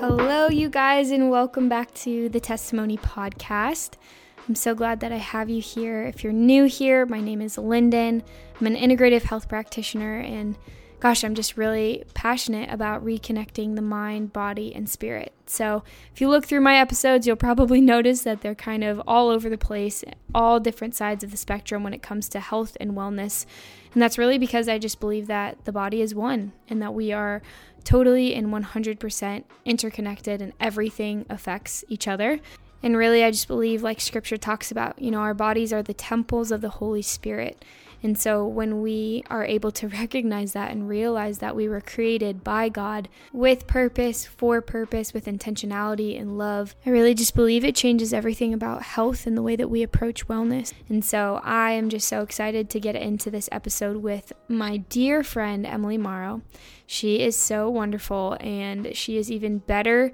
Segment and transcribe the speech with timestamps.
[0.00, 3.96] Hello, you guys, and welcome back to the Testimony Podcast.
[4.48, 6.04] I'm so glad that I have you here.
[6.04, 8.22] If you're new here, my name is Lyndon.
[8.58, 10.56] I'm an integrative health practitioner, and
[11.00, 15.34] gosh, I'm just really passionate about reconnecting the mind, body, and spirit.
[15.44, 15.82] So,
[16.14, 19.50] if you look through my episodes, you'll probably notice that they're kind of all over
[19.50, 20.02] the place,
[20.34, 23.44] all different sides of the spectrum when it comes to health and wellness.
[23.92, 27.12] And that's really because I just believe that the body is one and that we
[27.12, 27.42] are
[27.82, 32.40] totally and 100% interconnected and everything affects each other.
[32.82, 35.94] And really, I just believe, like scripture talks about, you know, our bodies are the
[35.94, 37.64] temples of the Holy Spirit.
[38.02, 42.42] And so when we are able to recognize that and realize that we were created
[42.42, 47.76] by God with purpose, for purpose, with intentionality and love, I really just believe it
[47.76, 50.72] changes everything about health and the way that we approach wellness.
[50.88, 55.22] And so I am just so excited to get into this episode with my dear
[55.22, 56.42] friend Emily Morrow.
[56.86, 60.12] She is so wonderful and she is even better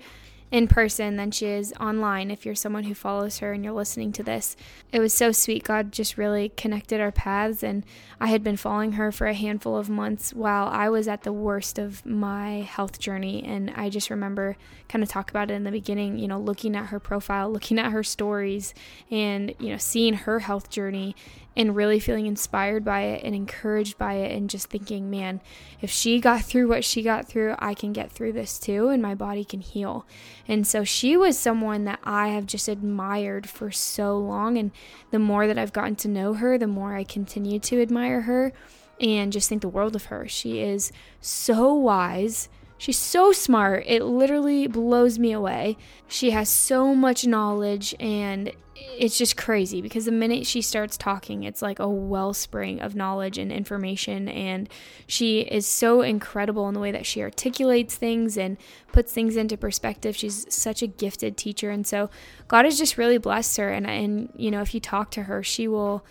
[0.51, 4.13] in person than she is online if you're someone who follows her and you're listening
[4.13, 4.57] to this.
[4.93, 5.65] It was so sweet.
[5.65, 7.85] God just really connected our paths, and
[8.21, 11.33] I had been following her for a handful of months while I was at the
[11.33, 13.43] worst of my health journey.
[13.45, 14.57] And I just remember
[14.89, 17.79] kind of talk about it in the beginning, you know, looking at her profile, looking
[17.79, 18.73] at her stories,
[19.11, 21.17] and, you know, seeing her health journey
[21.57, 25.41] and really feeling inspired by it and encouraged by it and just thinking, man,
[25.81, 29.03] if she got through what she got through, I can get through this too and
[29.03, 30.07] my body can heal.
[30.47, 34.71] And so she was someone that I have just admired for so long and
[35.11, 38.53] the more that I've gotten to know her, the more I continue to admire her
[39.01, 40.29] and just think the world of her.
[40.29, 42.51] She is so wise.
[42.79, 43.85] She's so smart.
[43.87, 45.79] It literally blows me away.
[46.07, 48.53] She has so much knowledge and
[48.99, 53.39] it's just crazy because the minute she starts talking, it's like a wellspring of knowledge
[53.39, 54.29] and information.
[54.29, 54.69] And
[55.07, 58.57] she is so incredible in the way that she articulates things and
[58.93, 60.17] puts things into perspective.
[60.17, 61.71] She's such a gifted teacher.
[61.71, 62.11] And so
[62.49, 63.71] God has just really blessed her.
[63.71, 66.05] And, and you know, if you talk to her, she will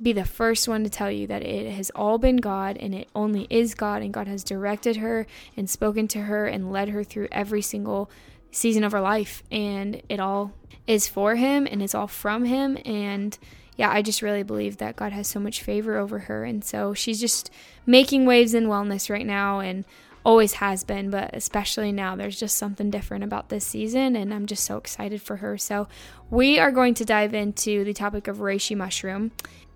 [0.00, 3.08] be the first one to tell you that it has all been God and it
[3.14, 4.02] only is God.
[4.02, 5.26] And God has directed her
[5.56, 8.10] and spoken to her and led her through every single
[8.50, 9.42] season of her life.
[9.50, 10.52] And it all
[10.88, 12.78] is for him and it's all from him.
[12.84, 13.38] And
[13.76, 16.44] yeah, I just really believe that God has so much favor over her.
[16.44, 17.50] And so she's just
[17.86, 19.84] making waves in wellness right now and
[20.24, 24.16] always has been, but especially now, there's just something different about this season.
[24.16, 25.56] And I'm just so excited for her.
[25.56, 25.86] So
[26.30, 29.30] we are going to dive into the topic of reishi mushroom.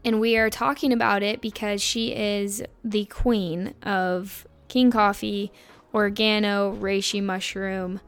[0.04, 5.52] And we are talking about it because she is the queen of King Coffee,
[5.94, 8.00] Organo, Reishi Mushroom,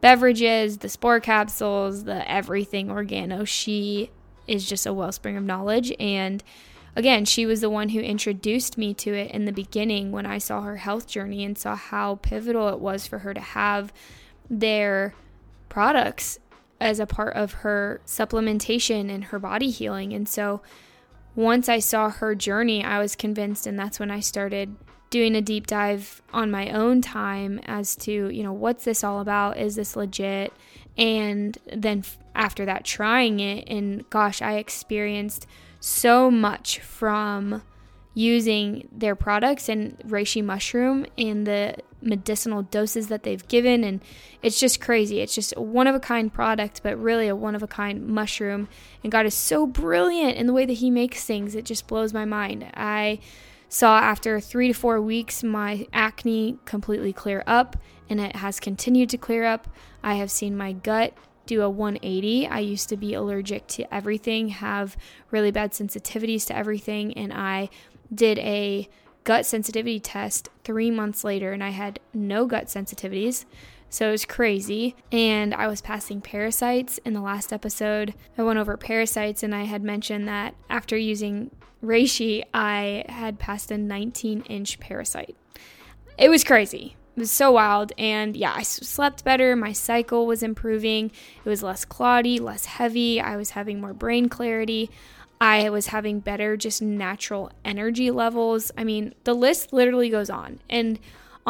[0.00, 3.46] beverages, the spore capsules, the everything organo.
[3.46, 4.10] She
[4.46, 5.92] is just a wellspring of knowledge.
[6.00, 6.42] And
[6.96, 10.38] again, she was the one who introduced me to it in the beginning when I
[10.38, 13.92] saw her health journey and saw how pivotal it was for her to have
[14.48, 15.14] their
[15.68, 16.38] products
[16.80, 20.12] as a part of her supplementation and her body healing.
[20.12, 20.62] And so
[21.36, 24.74] once I saw her journey, I was convinced, and that's when I started
[25.10, 29.20] doing a deep dive on my own time as to, you know, what's this all
[29.20, 29.58] about?
[29.58, 30.52] Is this legit?
[30.96, 32.04] And then
[32.34, 35.46] after that, trying it, and gosh, I experienced
[35.80, 37.62] so much from
[38.14, 44.00] using their products and reishi mushroom and the medicinal doses that they've given and
[44.42, 47.54] it's just crazy it's just a one of a kind product but really a one
[47.54, 48.68] of a kind mushroom
[49.04, 52.12] and god is so brilliant in the way that he makes things it just blows
[52.12, 53.18] my mind i
[53.72, 57.76] Saw after three to four weeks my acne completely clear up,
[58.08, 59.68] and it has continued to clear up.
[60.02, 61.14] I have seen my gut
[61.46, 62.48] do a 180.
[62.48, 64.96] I used to be allergic to everything, have
[65.30, 67.70] really bad sensitivities to everything, and I
[68.12, 68.88] did a
[69.22, 73.44] gut sensitivity test three months later, and I had no gut sensitivities.
[73.90, 74.96] So it was crazy.
[75.12, 78.14] And I was passing parasites in the last episode.
[78.38, 81.50] I went over parasites, and I had mentioned that after using
[81.84, 85.36] reishi, I had passed a 19 inch parasite.
[86.16, 86.96] It was crazy.
[87.16, 87.92] It was so wild.
[87.98, 89.56] And yeah, I slept better.
[89.56, 91.10] My cycle was improving.
[91.44, 93.20] It was less cloudy, less heavy.
[93.20, 94.90] I was having more brain clarity.
[95.40, 98.70] I was having better, just natural energy levels.
[98.76, 100.60] I mean, the list literally goes on.
[100.68, 100.98] And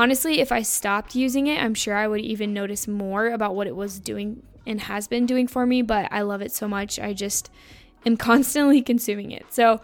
[0.00, 3.66] honestly, if I stopped using it, I'm sure I would even notice more about what
[3.66, 5.82] it was doing and has been doing for me.
[5.82, 6.98] But I love it so much.
[6.98, 7.50] I just
[8.06, 9.46] am constantly consuming it.
[9.50, 9.80] So,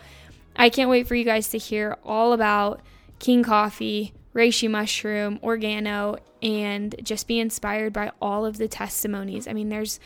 [0.58, 2.80] I can't wait for you guys to hear all about
[3.18, 9.46] King Coffee, Reishi Mushroom, Organo, and just be inspired by all of the testimonies.
[9.46, 10.00] I mean, there's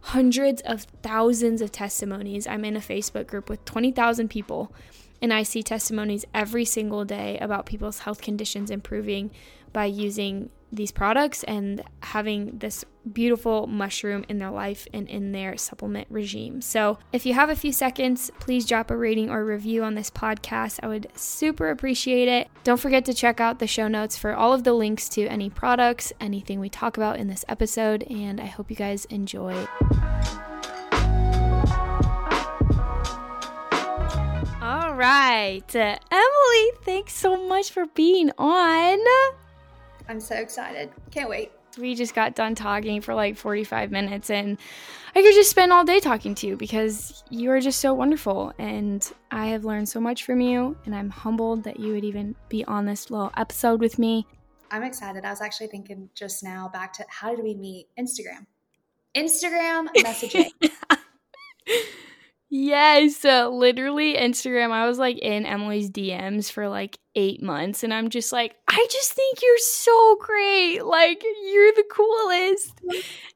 [0.00, 2.46] hundreds of thousands of testimonies.
[2.46, 4.74] I'm in a Facebook group with 20,000 people,
[5.22, 9.30] And I see testimonies every single day about people's health conditions improving
[9.72, 15.56] by using these products and having this beautiful mushroom in their life and in their
[15.56, 16.60] supplement regime.
[16.60, 20.10] So, if you have a few seconds, please drop a rating or review on this
[20.10, 20.80] podcast.
[20.82, 22.48] I would super appreciate it.
[22.64, 25.50] Don't forget to check out the show notes for all of the links to any
[25.50, 29.66] products, anything we talk about in this episode, and I hope you guys enjoy.
[34.94, 35.74] All right.
[35.74, 38.98] Emily, thanks so much for being on.
[40.08, 40.88] I'm so excited.
[41.10, 41.50] Can't wait.
[41.76, 44.56] We just got done talking for like 45 minutes, and
[45.12, 48.52] I could just spend all day talking to you because you are just so wonderful.
[48.56, 52.36] And I have learned so much from you, and I'm humbled that you would even
[52.48, 54.28] be on this little episode with me.
[54.70, 55.24] I'm excited.
[55.24, 57.88] I was actually thinking just now back to how did we meet?
[57.98, 58.46] Instagram.
[59.16, 60.52] Instagram messaging.
[62.56, 64.70] Yes, uh, literally Instagram.
[64.70, 68.86] I was like in Emily's DMs for like eight months, and I'm just like, I
[68.92, 70.84] just think you're so great.
[70.84, 72.80] Like, you're the coolest.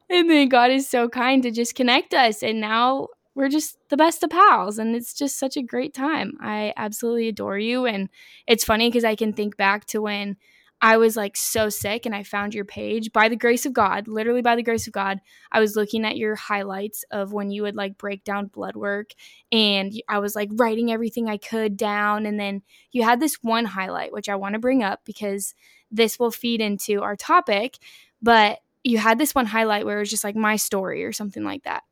[0.09, 2.45] And then God is so kind to just connect us.
[2.45, 4.79] And now we're just the best of pals.
[4.79, 6.35] And it's just such a great time.
[6.41, 7.87] I absolutely adore you.
[7.87, 8.09] And
[8.47, 10.37] it's funny because I can think back to when
[10.81, 14.07] I was like so sick and I found your page by the grace of God,
[14.07, 15.21] literally by the grace of God.
[15.51, 19.11] I was looking at your highlights of when you would like break down blood work
[19.51, 22.27] and I was like writing everything I could down.
[22.27, 25.55] And then you had this one highlight, which I want to bring up because
[25.91, 27.79] this will feed into our topic.
[28.23, 31.43] But you had this one highlight where it was just like my story or something
[31.43, 31.83] like that.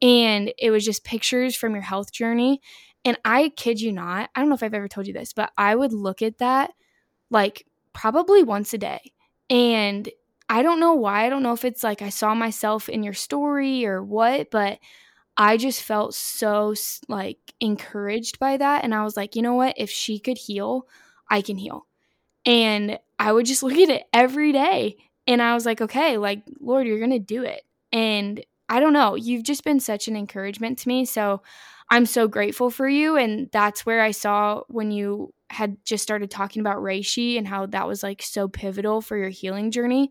[0.00, 2.62] And it was just pictures from your health journey.
[3.04, 5.52] And I kid you not, I don't know if I've ever told you this, but
[5.58, 6.70] I would look at that
[7.30, 9.12] like probably once a day.
[9.50, 10.08] And
[10.48, 11.26] I don't know why.
[11.26, 14.78] I don't know if it's like I saw myself in your story or what, but
[15.36, 16.74] I just felt so
[17.08, 18.84] like encouraged by that.
[18.84, 19.74] And I was like, you know what?
[19.78, 20.86] If she could heal,
[21.30, 21.86] I can heal.
[22.44, 24.96] And I would just look at it every day.
[25.26, 27.62] And I was like, okay, like, Lord, you're going to do it.
[27.92, 29.14] And I don't know.
[29.14, 31.04] You've just been such an encouragement to me.
[31.04, 31.42] So
[31.90, 33.16] I'm so grateful for you.
[33.16, 37.66] And that's where I saw when you had just started talking about reishi and how
[37.66, 40.10] that was like so pivotal for your healing journey.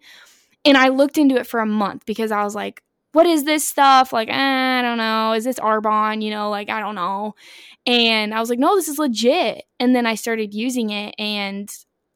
[0.63, 2.83] And I looked into it for a month because I was like,
[3.13, 4.13] what is this stuff?
[4.13, 5.33] Like, eh, I don't know.
[5.33, 6.21] Is this Arbonne?
[6.21, 7.35] You know, like, I don't know.
[7.85, 9.63] And I was like, no, this is legit.
[9.79, 11.69] And then I started using it and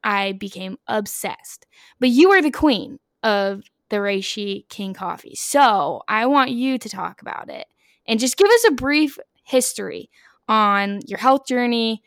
[0.03, 1.65] I became obsessed.
[1.99, 5.35] But you are the queen of the Reishi King coffee.
[5.35, 7.65] So I want you to talk about it
[8.07, 10.09] and just give us a brief history
[10.47, 12.03] on your health journey,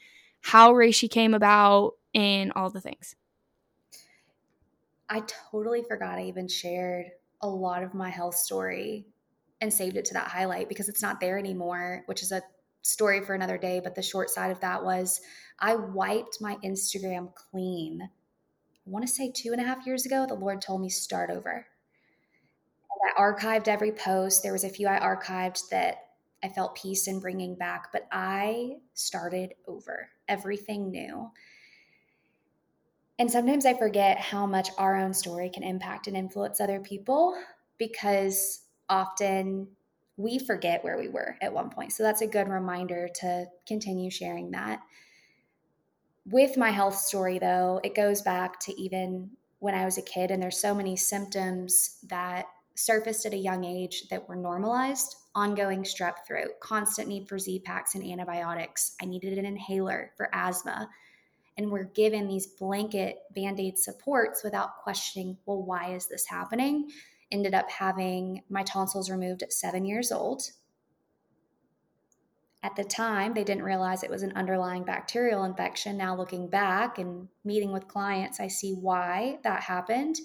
[0.49, 3.15] how Reishi came about, and all the things.
[5.07, 7.11] I totally forgot I even shared
[7.43, 9.05] a lot of my health story
[9.61, 12.43] and saved it to that highlight because it's not there anymore, which is a
[12.81, 13.83] story for another day.
[13.85, 15.21] But the short side of that was
[15.59, 18.01] I wiped my Instagram clean.
[18.03, 21.29] I want to say two and a half years ago, the Lord told me start
[21.29, 21.67] over.
[22.91, 24.43] I archived every post.
[24.43, 26.08] There was a few I archived that
[26.43, 31.31] I felt peace in bringing back, but I started over, everything new.
[33.19, 37.37] And sometimes I forget how much our own story can impact and influence other people
[37.77, 39.69] because often
[40.17, 41.93] we forget where we were at one point.
[41.93, 44.81] So that's a good reminder to continue sharing that.
[46.27, 49.31] With my health story, though, it goes back to even
[49.61, 52.47] when I was a kid, and there's so many symptoms that
[52.79, 57.61] surfaced at a young age that were normalized ongoing strep throat, constant need for Z
[57.61, 58.95] packs and antibiotics.
[59.03, 60.89] I needed an inhaler for asthma.
[61.57, 66.89] And we're given these blanket band aid supports without questioning, well, why is this happening?
[67.33, 70.43] Ended up having my tonsils removed at seven years old.
[72.63, 75.97] At the time, they didn't realize it was an underlying bacterial infection.
[75.97, 80.17] Now, looking back and meeting with clients, I see why that happened.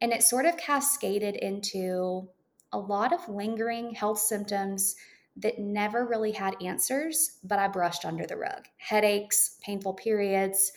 [0.00, 2.28] And it sort of cascaded into
[2.72, 4.96] a lot of lingering health symptoms
[5.36, 8.66] that never really had answers, but I brushed under the rug.
[8.78, 10.72] Headaches, painful periods,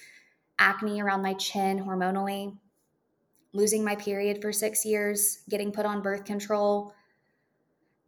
[0.60, 2.58] acne around my chin hormonally,
[3.53, 6.94] losing my period for six years, getting put on birth control,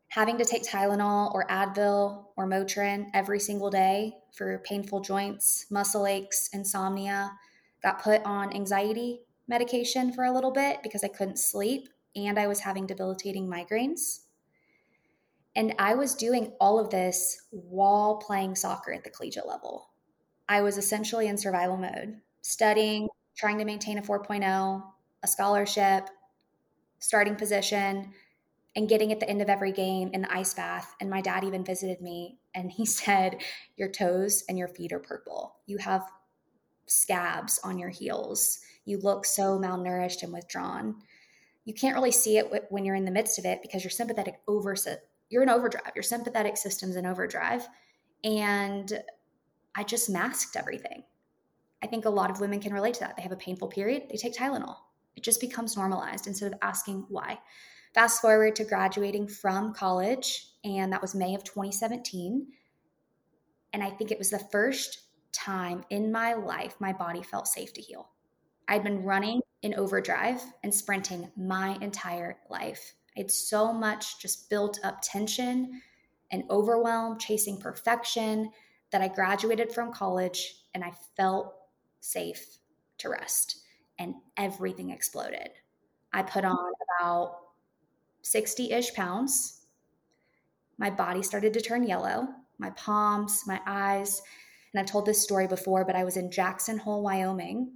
[0.09, 6.07] having to take Tylenol or Advil or Motrin every single day for painful joints, muscle
[6.07, 7.31] aches, insomnia,
[7.83, 12.47] got put on anxiety medication for a little bit because I couldn't sleep and I
[12.47, 14.21] was having debilitating migraines.
[15.55, 19.89] And I was doing all of this while playing soccer at the collegiate level.
[20.49, 24.83] I was essentially in survival mode, studying, trying to maintain a 4.0,
[25.23, 26.09] a scholarship,
[26.99, 28.13] starting position,
[28.75, 30.93] and getting at the end of every game in the ice bath.
[30.99, 33.41] And my dad even visited me and he said,
[33.77, 35.55] Your toes and your feet are purple.
[35.65, 36.03] You have
[36.85, 38.59] scabs on your heels.
[38.85, 40.95] You look so malnourished and withdrawn.
[41.65, 44.39] You can't really see it when you're in the midst of it because your sympathetic
[44.47, 44.75] over
[45.29, 45.91] you're in overdrive.
[45.95, 47.67] Your sympathetic system's in overdrive.
[48.23, 49.01] And
[49.75, 51.03] I just masked everything.
[51.83, 53.15] I think a lot of women can relate to that.
[53.17, 54.77] They have a painful period, they take Tylenol.
[55.15, 57.39] It just becomes normalized instead of asking why.
[57.93, 62.47] Fast forward to graduating from college, and that was May of 2017.
[63.71, 67.71] And I think it was the first time in my life my body felt safe
[67.73, 68.09] to heal.
[68.67, 72.93] I'd been running in overdrive and sprinting my entire life.
[73.15, 75.81] It's so much just built up tension
[76.31, 78.51] and overwhelm, chasing perfection
[78.91, 81.53] that I graduated from college and I felt
[81.99, 82.57] safe
[82.99, 83.61] to rest.
[83.97, 85.49] And everything exploded.
[86.11, 87.37] I put on about
[88.23, 89.61] 60 ish pounds.
[90.77, 94.21] My body started to turn yellow, my palms, my eyes.
[94.73, 97.71] And I've told this story before, but I was in Jackson Hole, Wyoming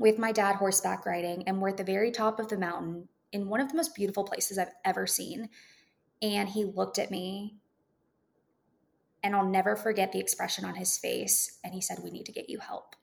[0.00, 3.48] with my dad horseback riding, and we're at the very top of the mountain in
[3.48, 5.50] one of the most beautiful places I've ever seen.
[6.22, 7.56] And he looked at me,
[9.22, 11.58] and I'll never forget the expression on his face.
[11.62, 12.96] And he said, We need to get you help.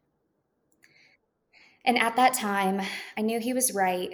[1.85, 2.81] And at that time,
[3.15, 4.09] I knew he was right,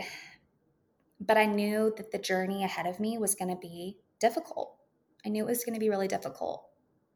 [1.21, 4.75] but I knew that the journey ahead of me was going to be difficult.
[5.25, 6.65] I knew it was going to be really difficult.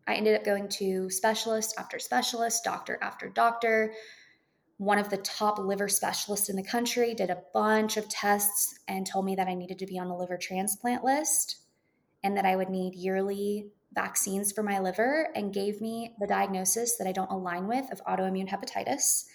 [0.07, 3.93] I ended up going to specialist after specialist, doctor after doctor,
[4.77, 9.07] one of the top liver specialists in the country did a bunch of tests and
[9.07, 11.57] told me that I needed to be on the liver transplant list
[12.23, 16.97] and that I would need yearly vaccines for my liver and gave me the diagnosis
[16.97, 19.25] that I don't align with of autoimmune hepatitis.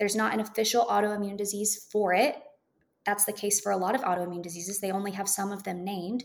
[0.00, 2.36] There's not an official autoimmune disease for it.
[3.06, 4.80] That's the case for a lot of autoimmune diseases.
[4.80, 6.24] They only have some of them named.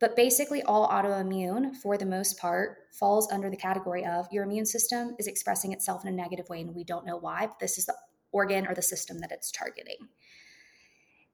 [0.00, 4.66] But basically, all autoimmune, for the most part, falls under the category of your immune
[4.66, 7.78] system is expressing itself in a negative way, and we don't know why, but this
[7.78, 7.96] is the
[8.30, 10.08] organ or the system that it's targeting.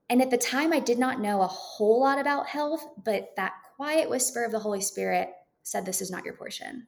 [0.09, 3.55] And at the time, I did not know a whole lot about health, but that
[3.77, 5.31] quiet whisper of the Holy Spirit
[5.63, 6.87] said, This is not your portion.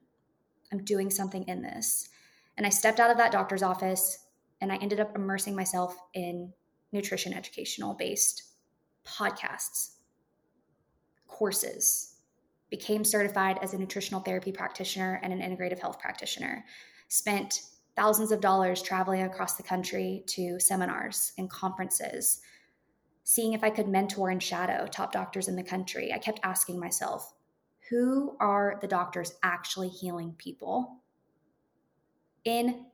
[0.73, 2.09] I'm doing something in this.
[2.57, 4.27] And I stepped out of that doctor's office
[4.61, 6.53] and I ended up immersing myself in
[6.93, 8.43] nutrition educational based
[9.07, 9.96] podcasts,
[11.37, 12.15] courses,
[12.71, 16.65] became certified as a nutritional therapy practitioner and an integrative health practitioner,
[17.09, 17.63] spent
[17.95, 22.41] thousands of dollars traveling across the country to seminars and conferences,
[23.25, 26.13] seeing if I could mentor and shadow top doctors in the country.
[26.13, 27.35] I kept asking myself,
[27.91, 31.03] who are the doctors actually healing people
[32.45, 32.87] in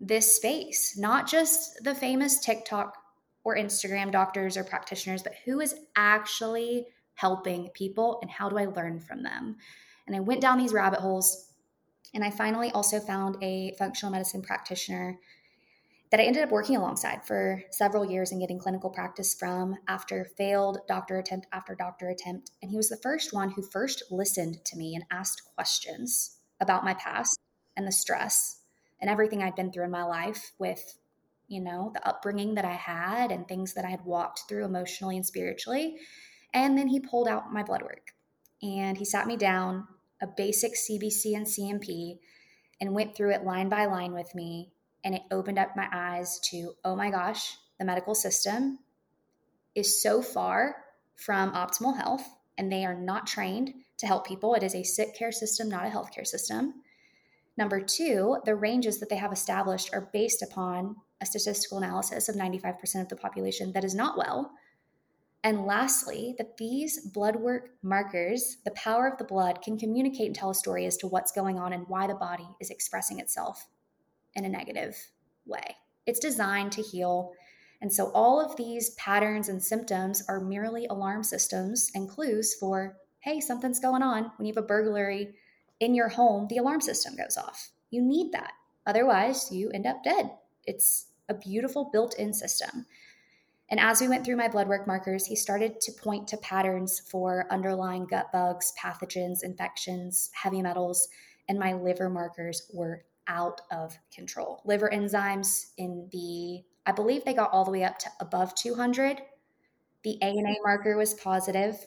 [0.00, 0.98] this space?
[0.98, 2.96] Not just the famous TikTok
[3.44, 6.86] or Instagram doctors or practitioners, but who is actually
[7.18, 9.56] helping people and how do I learn from them?
[10.06, 11.46] And I went down these rabbit holes
[12.14, 15.18] and I finally also found a functional medicine practitioner
[16.10, 20.26] that I ended up working alongside for several years and getting clinical practice from after
[20.36, 22.52] failed doctor attempt after doctor attempt.
[22.62, 26.84] And he was the first one who first listened to me and asked questions about
[26.84, 27.38] my past
[27.76, 28.60] and the stress
[29.00, 30.98] and everything I'd been through in my life with,
[31.48, 35.16] you know, the upbringing that I had and things that I had walked through emotionally
[35.16, 35.96] and spiritually.
[36.54, 38.14] And then he pulled out my blood work
[38.62, 39.86] and he sat me down,
[40.20, 42.18] a basic CBC and CMP,
[42.80, 44.72] and went through it line by line with me.
[45.04, 48.78] And it opened up my eyes to, oh my gosh, the medical system
[49.74, 50.76] is so far
[51.16, 54.54] from optimal health and they are not trained to help people.
[54.54, 56.74] It is a sick care system, not a healthcare system.
[57.56, 62.36] Number two, the ranges that they have established are based upon a statistical analysis of
[62.36, 64.52] 95% of the population that is not well
[65.44, 70.34] and lastly, that these blood work markers, the power of the blood, can communicate and
[70.34, 73.68] tell a story as to what's going on and why the body is expressing itself
[74.34, 74.96] in a negative
[75.46, 75.76] way.
[76.06, 77.32] It's designed to heal.
[77.80, 82.96] And so all of these patterns and symptoms are merely alarm systems and clues for
[83.20, 84.30] hey, something's going on.
[84.36, 85.34] When you have a burglary
[85.80, 87.70] in your home, the alarm system goes off.
[87.90, 88.52] You need that.
[88.86, 90.30] Otherwise, you end up dead.
[90.64, 92.86] It's a beautiful built in system.
[93.70, 97.00] And as we went through my blood work markers, he started to point to patterns
[97.00, 101.08] for underlying gut bugs, pathogens, infections, heavy metals,
[101.48, 104.62] and my liver markers were out of control.
[104.64, 109.20] Liver enzymes in the, I believe they got all the way up to above 200.
[110.02, 111.86] The ANA marker was positive,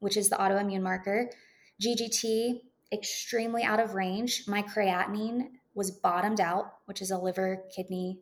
[0.00, 1.30] which is the autoimmune marker.
[1.80, 4.44] GGT, extremely out of range.
[4.48, 8.18] My creatinine was bottomed out, which is a liver kidney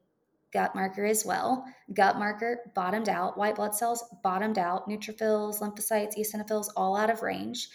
[0.52, 1.64] gut marker as well.
[1.93, 7.23] Gut marker bottomed out, white blood cells bottomed out, neutrophils, lymphocytes, eosinophils all out of
[7.23, 7.69] range.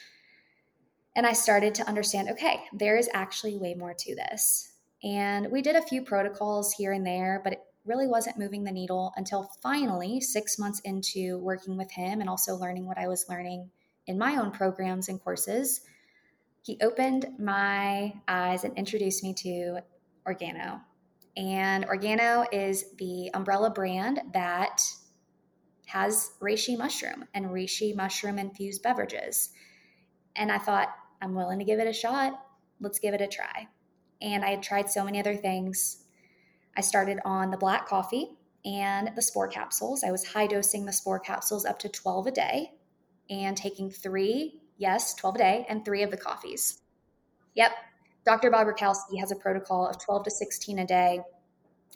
[1.16, 4.72] And I started to understand okay, there is actually way more to this.
[5.04, 8.72] And we did a few protocols here and there, but it really wasn't moving the
[8.72, 13.26] needle until finally, six months into working with him and also learning what I was
[13.30, 13.70] learning
[14.08, 15.82] in my own programs and courses.
[16.62, 19.80] He opened my eyes and introduced me to
[20.26, 20.80] Organo.
[21.36, 24.82] And Organo is the umbrella brand that
[25.88, 29.50] has reishi mushroom and reishi mushroom infused beverages.
[30.36, 30.90] And I thought,
[31.22, 32.40] I'm willing to give it a shot.
[32.80, 33.68] Let's give it a try.
[34.22, 36.04] And I had tried so many other things.
[36.76, 38.32] I started on the black coffee
[38.66, 40.04] and the spore capsules.
[40.04, 42.72] I was high dosing the spore capsules up to 12 a day
[43.30, 46.82] and taking three, yes, 12 a day, and three of the coffees.
[47.56, 47.72] Yep.
[48.26, 48.50] Dr.
[48.50, 51.20] Bob Rakowski has a protocol of 12 to 16 a day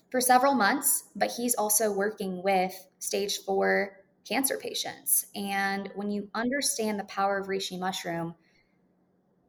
[0.09, 5.27] for several months, but he's also working with stage four cancer patients.
[5.35, 8.35] And when you understand the power of reishi mushroom,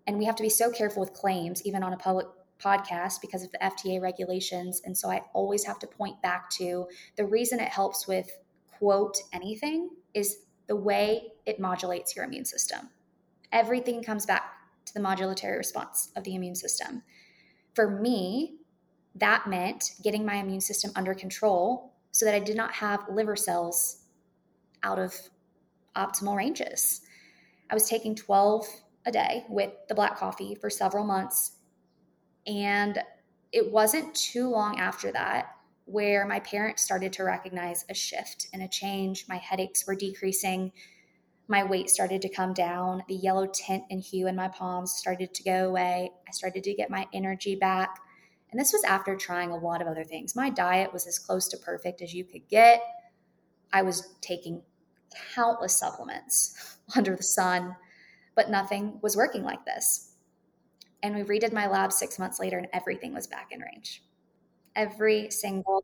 [0.07, 2.27] and we have to be so careful with claims, even on a public
[2.63, 4.81] podcast, because of the FDA regulations.
[4.85, 8.31] And so I always have to point back to the reason it helps with
[8.79, 12.89] quote anything is the way it modulates your immune system.
[13.53, 14.58] Everything comes back
[14.89, 17.03] to the modulatory response of the immune system.
[17.75, 18.57] For me,
[19.15, 23.37] that meant getting my immune system under control so that I did not have liver
[23.37, 24.05] cells
[24.83, 25.15] out of
[25.97, 27.03] optimal ranges.
[27.71, 28.67] I was taking 12
[29.07, 31.53] a day with the black coffee for several months.
[32.47, 32.99] And
[33.53, 38.63] it wasn't too long after that where my parents started to recognize a shift and
[38.63, 39.25] a change.
[39.27, 40.71] My headaches were decreasing.
[41.49, 43.03] My weight started to come down.
[43.09, 46.11] The yellow tint and hue in my palms started to go away.
[46.27, 47.99] I started to get my energy back.
[48.51, 50.37] And this was after trying a lot of other things.
[50.37, 52.83] My diet was as close to perfect as you could get.
[53.73, 54.63] I was taking
[55.35, 57.77] countless supplements under the sun
[58.39, 60.13] but nothing was working like this.
[61.03, 64.05] And we redid my lab six months later, and everything was back in range.
[64.77, 65.83] Every single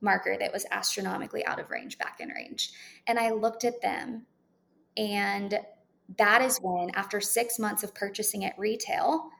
[0.00, 2.72] marker that was astronomically out of range back in range.
[3.06, 4.26] And I looked at them,
[4.98, 5.58] and
[6.18, 9.30] that is when, after six months of purchasing at retail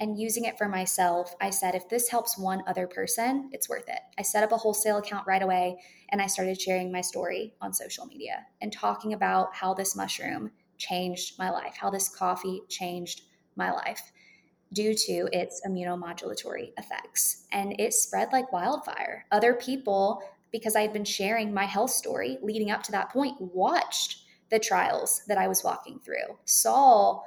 [0.00, 3.88] and using it for myself, I said, if this helps one other person, it's worth
[3.88, 4.00] it.
[4.18, 5.78] I set up a wholesale account right away
[6.10, 10.50] and I started sharing my story on social media and talking about how this mushroom
[10.76, 13.22] changed my life, how this coffee changed
[13.54, 14.12] my life
[14.72, 17.46] due to its immunomodulatory effects.
[17.52, 19.24] And it spread like wildfire.
[19.30, 23.40] Other people, because I had been sharing my health story leading up to that point,
[23.40, 27.20] watched the trials that I was walking through, saw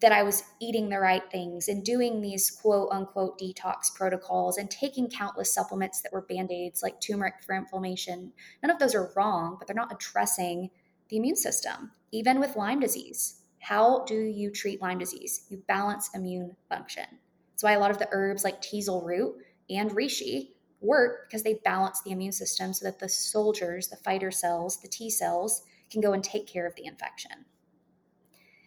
[0.00, 4.70] that I was eating the right things and doing these quote unquote detox protocols and
[4.70, 8.32] taking countless supplements that were band aids like turmeric for inflammation.
[8.62, 10.70] None of those are wrong, but they're not addressing
[11.08, 13.40] the immune system even with Lyme disease.
[13.58, 15.46] How do you treat Lyme disease?
[15.48, 17.06] You balance immune function.
[17.50, 19.34] That's why a lot of the herbs like teasel root
[19.68, 24.30] and reishi work because they balance the immune system so that the soldiers, the fighter
[24.30, 25.62] cells, the T cells
[25.94, 27.46] can go and take care of the infection.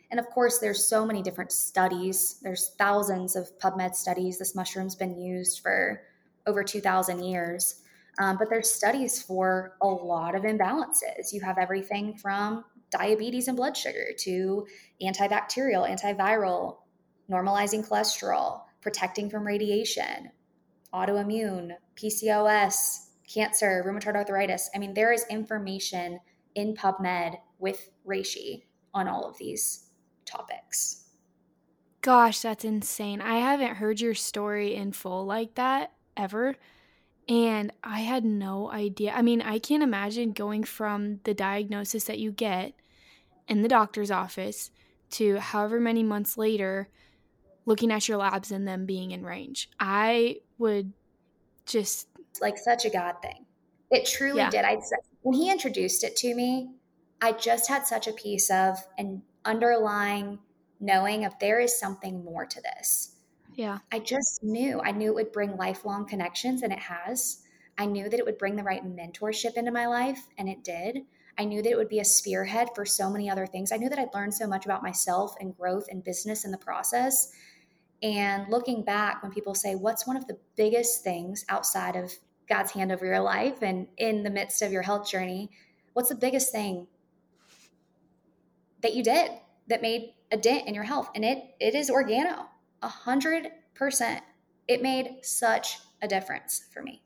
[0.09, 2.39] And of course, there's so many different studies.
[2.41, 4.39] There's thousands of PubMed studies.
[4.39, 6.01] This mushroom's been used for
[6.45, 7.81] over 2,000 years.
[8.19, 11.33] Um, but there's studies for a lot of imbalances.
[11.33, 14.65] You have everything from diabetes and blood sugar to
[15.01, 16.77] antibacterial, antiviral,
[17.29, 20.31] normalizing cholesterol, protecting from radiation,
[20.93, 24.69] autoimmune, PCOS, cancer, rheumatoid arthritis.
[24.73, 26.19] I mean, there is information
[26.57, 29.91] in PubMed with Reishi on all of these
[30.25, 31.05] topics.
[32.01, 33.21] Gosh, that's insane.
[33.21, 36.55] I haven't heard your story in full like that ever.
[37.29, 39.13] And I had no idea.
[39.13, 42.73] I mean, I can't imagine going from the diagnosis that you get
[43.47, 44.71] in the doctor's office
[45.11, 46.89] to however many months later
[47.65, 49.69] looking at your labs and them being in range.
[49.79, 50.91] I would
[51.67, 52.07] just
[52.41, 53.45] like such a God thing.
[53.91, 54.49] It truly yeah.
[54.49, 54.65] did.
[54.65, 54.79] I
[55.27, 56.69] when he introduced it to me,
[57.21, 60.39] I just had such a peace of an underlying
[60.79, 63.17] knowing of there is something more to this.
[63.53, 63.79] Yeah.
[63.91, 64.79] I just knew.
[64.79, 67.41] I knew it would bring lifelong connections, and it has.
[67.77, 70.99] I knew that it would bring the right mentorship into my life, and it did.
[71.37, 73.73] I knew that it would be a spearhead for so many other things.
[73.73, 76.57] I knew that I'd learned so much about myself and growth and business in the
[76.57, 77.33] process.
[78.01, 82.13] And looking back, when people say, What's one of the biggest things outside of
[82.47, 85.49] God's hand over your life and in the midst of your health journey?
[85.93, 86.87] What's the biggest thing
[88.81, 89.31] that you did
[89.67, 91.09] that made a dent in your health?
[91.15, 92.47] And it it is organo
[92.81, 94.23] a hundred percent.
[94.67, 97.01] It made such a difference for me.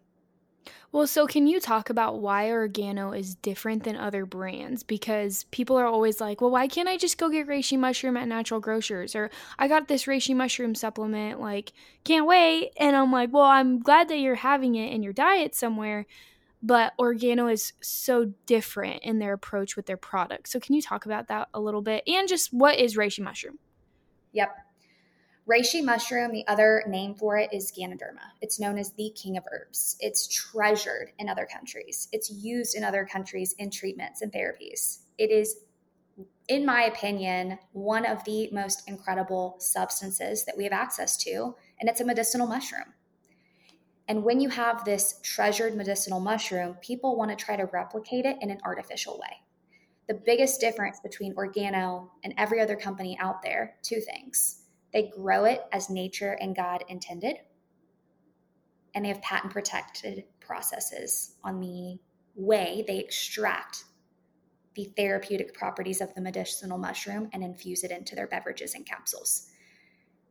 [0.92, 4.84] Well, so can you talk about why Organo is different than other brands?
[4.84, 8.28] Because people are always like, well, why can't I just go get reishi mushroom at
[8.28, 9.16] natural grocers?
[9.16, 11.72] Or I got this reishi mushroom supplement, like,
[12.04, 12.72] can't wait.
[12.78, 16.06] And I'm like, well, I'm glad that you're having it in your diet somewhere.
[16.62, 20.52] But Organo is so different in their approach with their products.
[20.52, 22.04] So can you talk about that a little bit?
[22.08, 23.60] And just what is reishi mushroom?
[24.34, 24.56] Yep.
[25.52, 28.24] Reishi mushroom, the other name for it is Ganoderma.
[28.40, 29.98] It's known as the king of herbs.
[30.00, 32.08] It's treasured in other countries.
[32.14, 35.00] It's used in other countries in treatments and therapies.
[35.18, 35.58] It is,
[36.48, 41.90] in my opinion, one of the most incredible substances that we have access to, and
[41.90, 42.94] it's a medicinal mushroom.
[44.08, 48.38] And when you have this treasured medicinal mushroom, people want to try to replicate it
[48.40, 49.42] in an artificial way.
[50.08, 54.61] The biggest difference between Organo and every other company out there, two things
[54.94, 57.38] they grow it as nature and God intended.
[58.94, 61.98] And they have patent protected processes on the
[62.36, 63.86] way they extract
[64.76, 69.48] the therapeutic properties of the medicinal mushroom and infuse it into their beverages and capsules.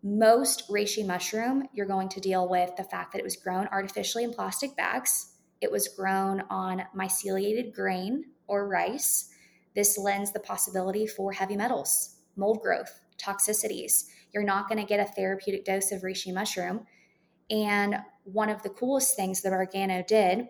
[0.02, 4.24] Most reishi mushroom, you're going to deal with the fact that it was grown artificially
[4.24, 5.34] in plastic bags.
[5.60, 9.28] It was grown on myceliated grain or rice.
[9.74, 15.00] This lends the possibility for heavy metals, mold growth, toxicities you're not going to get
[15.00, 16.86] a therapeutic dose of reishi mushroom.
[17.50, 20.48] And one of the coolest things that Organo did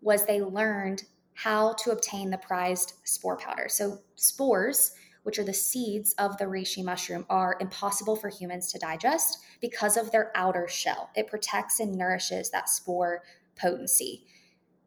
[0.00, 1.02] was they learned
[1.34, 3.66] how to obtain the prized spore powder.
[3.68, 8.78] So, spores, which are the seeds of the reishi mushroom, are impossible for humans to
[8.78, 11.10] digest because of their outer shell.
[11.16, 13.22] It protects and nourishes that spore
[13.56, 14.26] potency.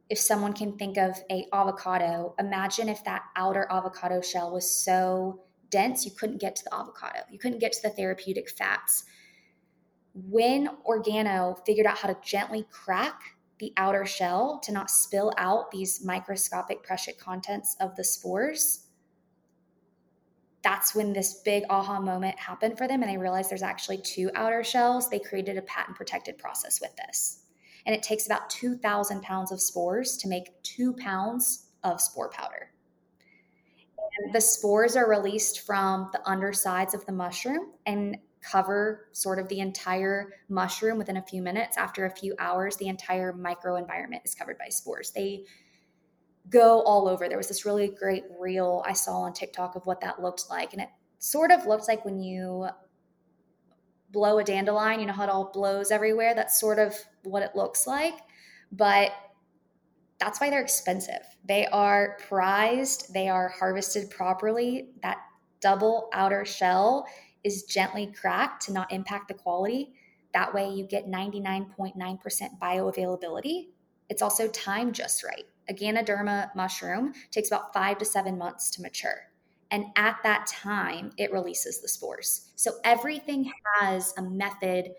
[0.09, 5.41] If someone can think of a avocado, imagine if that outer avocado shell was so
[5.75, 7.19] dense, you couldn't get to the avocado.
[7.29, 9.03] You couldn't get to the therapeutic fats.
[10.13, 13.19] When Organo figured out how to gently crack
[13.59, 18.87] the outer shell to not spill out these microscopic prussic contents of the spores,
[20.63, 24.31] that's when this big aha moment happened for them and they realized there's actually two
[24.33, 25.09] outer shells.
[25.09, 27.41] They created a patent protected process with this.
[27.85, 32.69] And it takes about 2,000 pounds of spores to make two pounds of spore powder.
[34.33, 39.59] The spores are released from the undersides of the mushroom and cover sort of the
[39.59, 41.77] entire mushroom within a few minutes.
[41.77, 45.11] After a few hours, the entire microenvironment is covered by spores.
[45.11, 45.45] They
[46.49, 47.27] go all over.
[47.27, 50.73] There was this really great reel I saw on TikTok of what that looked like.
[50.73, 52.67] And it sort of looks like when you
[54.11, 56.35] blow a dandelion, you know how it all blows everywhere?
[56.35, 58.13] That's sort of what it looks like.
[58.71, 59.11] But
[60.19, 61.21] that's why they're expensive.
[61.43, 64.89] They are prized, they are harvested properly.
[65.03, 65.17] That
[65.61, 67.07] double outer shell
[67.43, 69.93] is gently cracked to not impact the quality.
[70.33, 71.95] That way, you get 99.9%
[72.59, 73.67] bioavailability.
[74.09, 75.45] It's also timed just right.
[75.69, 79.31] A Ganoderma mushroom takes about five to seven months to mature.
[79.71, 82.51] And at that time, it releases the spores.
[82.55, 84.91] So everything has a method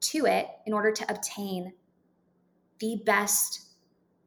[0.00, 1.72] to it in order to obtain
[2.80, 3.63] the best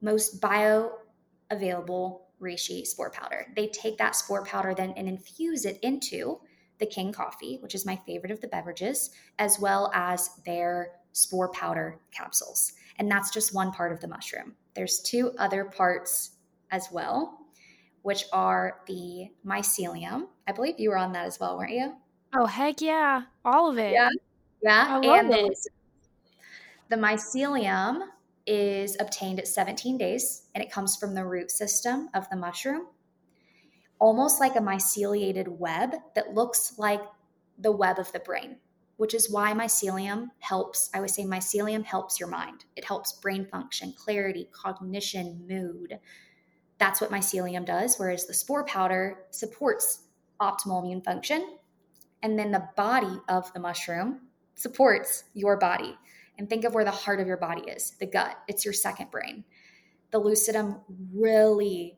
[0.02, 3.48] most bioavailable reishi spore powder.
[3.56, 6.40] They take that spore powder then and infuse it into
[6.80, 11.50] the King coffee, which is my favorite of the beverages, as well as their spore
[11.52, 12.74] powder capsules.
[13.00, 14.56] And that's just one part of the mushroom.
[14.76, 16.32] There's two other parts
[16.72, 17.40] as well,
[18.04, 20.28] which are the mycelium.
[20.48, 21.94] I believe you were on that as well, weren't you?
[22.36, 23.24] Oh, heck yeah.
[23.44, 23.94] All of it.
[23.94, 24.10] Yeah.
[24.62, 24.86] Yeah.
[24.90, 25.58] I love and it.
[26.90, 28.02] The, the mycelium
[28.48, 32.88] is obtained at 17 days and it comes from the root system of the mushroom,
[34.00, 37.02] almost like a myceliated web that looks like
[37.60, 38.58] the web of the brain,
[38.96, 40.90] which is why mycelium helps.
[40.94, 46.00] I would say mycelium helps your mind, it helps brain function, clarity, cognition, mood.
[46.80, 50.04] That's what mycelium does, whereas the spore powder supports
[50.40, 51.58] optimal immune function.
[52.22, 54.22] And then the body of the mushroom
[54.56, 55.98] supports your body
[56.38, 59.12] and think of where the heart of your body is the gut, it's your second
[59.12, 59.44] brain.
[60.12, 60.82] The lucidum
[61.14, 61.98] really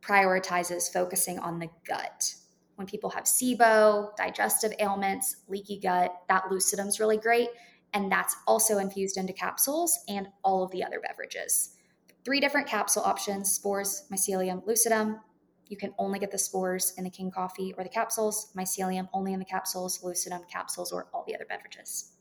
[0.00, 2.34] prioritizes focusing on the gut.
[2.76, 7.48] When people have SIBO, digestive ailments, leaky gut, that lucidum is really great.
[7.94, 11.76] And that's also infused into capsules and all of the other beverages.
[12.24, 15.20] Three different capsule options spores, mycelium, lucidum.
[15.68, 19.32] You can only get the spores in the King coffee or the capsules, mycelium only
[19.32, 22.15] in the capsules, lucidum capsules, or all the other beverages.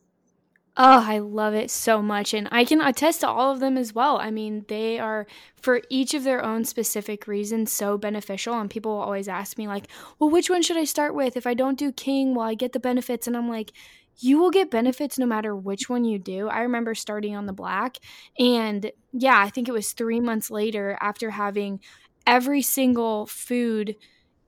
[0.77, 2.33] Oh, I love it so much.
[2.33, 4.17] And I can attest to all of them as well.
[4.17, 5.25] I mean, they are,
[5.61, 8.59] for each of their own specific reasons, so beneficial.
[8.59, 9.87] And people will always ask me, like,
[10.19, 11.37] well, which one should I start with?
[11.37, 13.25] If I don't do King, will I get the benefits?
[13.25, 13.71] And I'm like,
[14.17, 16.49] you will get benefits no matter which one you do.
[16.49, 17.97] I remember starting on the black,
[18.39, 21.81] and yeah, I think it was three months later after having
[22.25, 23.97] every single food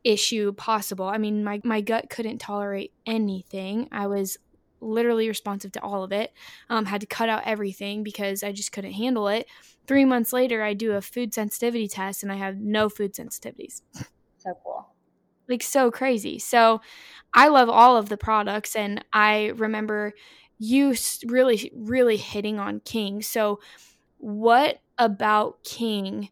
[0.06, 1.06] issue possible.
[1.06, 3.90] I mean, my, my gut couldn't tolerate anything.
[3.92, 4.38] I was
[4.80, 6.34] literally responsive to all of it.
[6.70, 9.48] Um, had to cut out everything because I just couldn't handle it.
[9.88, 13.82] Three months later, I do a food sensitivity test and I have no food sensitivities.
[14.38, 14.88] So cool.
[15.50, 16.40] Like, so crazy.
[16.40, 16.82] So,
[17.34, 18.76] I love all of the products.
[18.76, 20.13] And I remember
[20.60, 23.22] you really, really hitting on King.
[23.22, 23.60] So,
[24.18, 26.30] what about King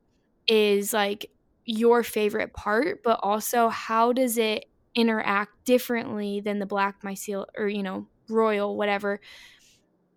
[0.47, 1.31] is like
[1.65, 7.67] your favorite part, but also how does it interact differently than the black mycelium or,
[7.67, 9.19] you know, royal, whatever,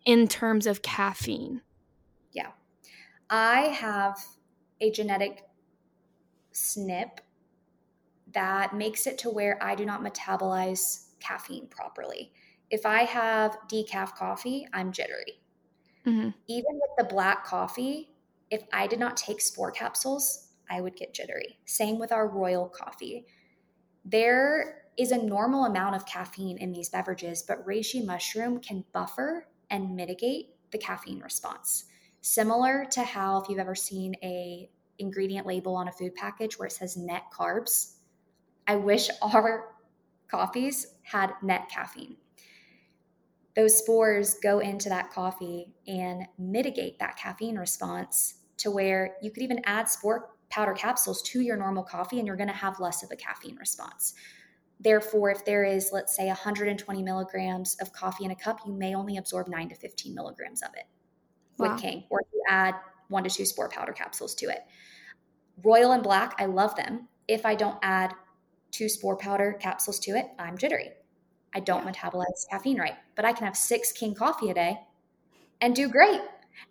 [0.05, 1.63] in terms of caffeine?
[2.33, 2.49] Yeah.
[3.31, 4.17] I have
[4.81, 5.45] a genetic
[6.53, 7.19] SNP
[8.33, 12.33] that makes it to where I do not metabolize caffeine properly.
[12.71, 15.41] If I have decaf coffee, I'm jittery.
[16.07, 16.31] Mm-hmm.
[16.47, 18.11] Even with the black coffee,
[18.51, 21.59] if I did not take spore capsules, I would get jittery.
[21.65, 23.27] Same with our royal coffee.
[24.05, 29.47] There is a normal amount of caffeine in these beverages, but reishi mushroom can buffer
[29.71, 31.85] and mitigate the caffeine response.
[32.21, 36.67] Similar to how if you've ever seen a ingredient label on a food package where
[36.67, 37.95] it says net carbs,
[38.67, 39.77] I wish our
[40.29, 42.17] coffees had net caffeine.
[43.55, 49.43] Those spores go into that coffee and mitigate that caffeine response to where you could
[49.43, 53.03] even add spore powder capsules to your normal coffee and you're going to have less
[53.03, 54.15] of a caffeine response.
[54.81, 58.95] Therefore, if there is, let's say, 120 milligrams of coffee in a cup, you may
[58.95, 60.85] only absorb 9 to 15 milligrams of it
[61.59, 61.73] wow.
[61.73, 62.75] with King, or you add
[63.09, 64.61] one to two spore powder capsules to it.
[65.65, 67.09] Royal and black, I love them.
[67.27, 68.15] If I don't add
[68.71, 70.91] two spore powder capsules to it, I'm jittery.
[71.55, 71.93] I don't yeah.
[71.93, 74.79] metabolize caffeine right, but I can have six King coffee a day
[75.61, 76.21] and do great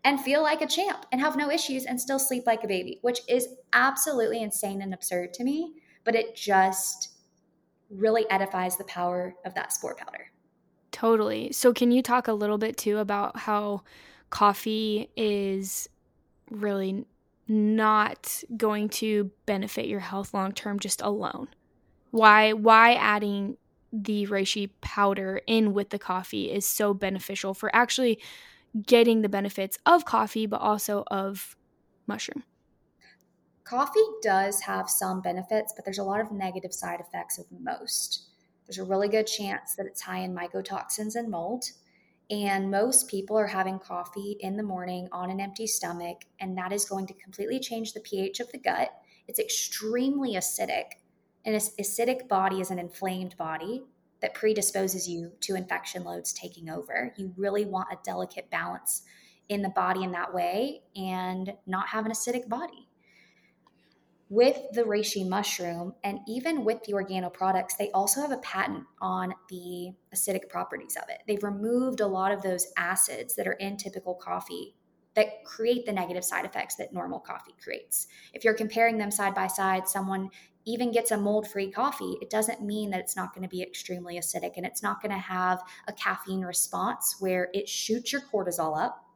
[0.04, 3.00] and feel like a champ and have no issues and still sleep like a baby,
[3.02, 7.16] which is absolutely insane and absurd to me, but it just
[7.89, 10.32] really edifies the power of that spore powder.
[10.91, 11.52] Totally.
[11.52, 13.84] So, can you talk a little bit too about how
[14.30, 15.88] coffee is
[16.50, 17.06] really
[17.47, 21.47] not going to benefit your health long term just alone?
[22.12, 23.58] Why why adding
[23.93, 28.19] the reishi powder in with the coffee is so beneficial for actually
[28.86, 31.56] getting the benefits of coffee, but also of
[32.06, 32.43] mushroom.
[33.67, 38.30] Coffee does have some benefits, but there's a lot of negative side effects of most.
[38.65, 41.65] There's a really good chance that it's high in mycotoxins and mold.
[42.30, 46.71] And most people are having coffee in the morning on an empty stomach, and that
[46.71, 48.89] is going to completely change the pH of the gut.
[49.27, 50.86] It's extremely acidic.
[51.43, 53.84] An acidic body is an inflamed body
[54.21, 57.13] that predisposes you to infection loads taking over.
[57.17, 59.03] You really want a delicate balance
[59.49, 62.87] in the body in that way and not have an acidic body.
[64.30, 68.84] With the reishi mushroom and even with the organo products, they also have a patent
[69.00, 71.20] on the acidic properties of it.
[71.26, 74.76] They've removed a lot of those acids that are in typical coffee
[75.16, 78.08] that create the negative side effects that normal coffee creates.
[78.34, 80.30] If you're comparing them side by side, someone
[80.66, 83.63] even gets a mold free coffee, it doesn't mean that it's not going to be
[83.63, 88.22] extremely acidic and it's not going to have a caffeine response where it shoots your
[88.22, 89.07] cortisol up.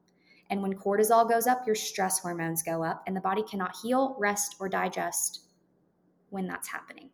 [0.51, 4.17] And when cortisol goes up, your stress hormones go up, and the body cannot heal,
[4.19, 5.45] rest, or digest
[6.29, 7.09] when that's happening.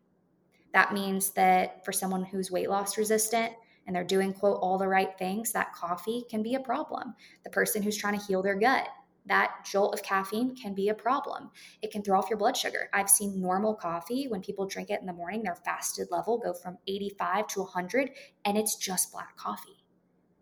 [0.73, 3.53] That means that for someone who's weight loss resistant
[3.85, 7.15] and they're doing, quote, all the right things, that coffee can be a problem.
[7.43, 8.89] The person who's trying to heal their gut,
[9.27, 11.51] that jolt of caffeine can be a problem.
[11.81, 12.89] It can throw off your blood sugar.
[12.93, 16.53] I've seen normal coffee, when people drink it in the morning, their fasted level go
[16.53, 18.11] from 85 to 100,
[18.45, 19.83] and it's just black coffee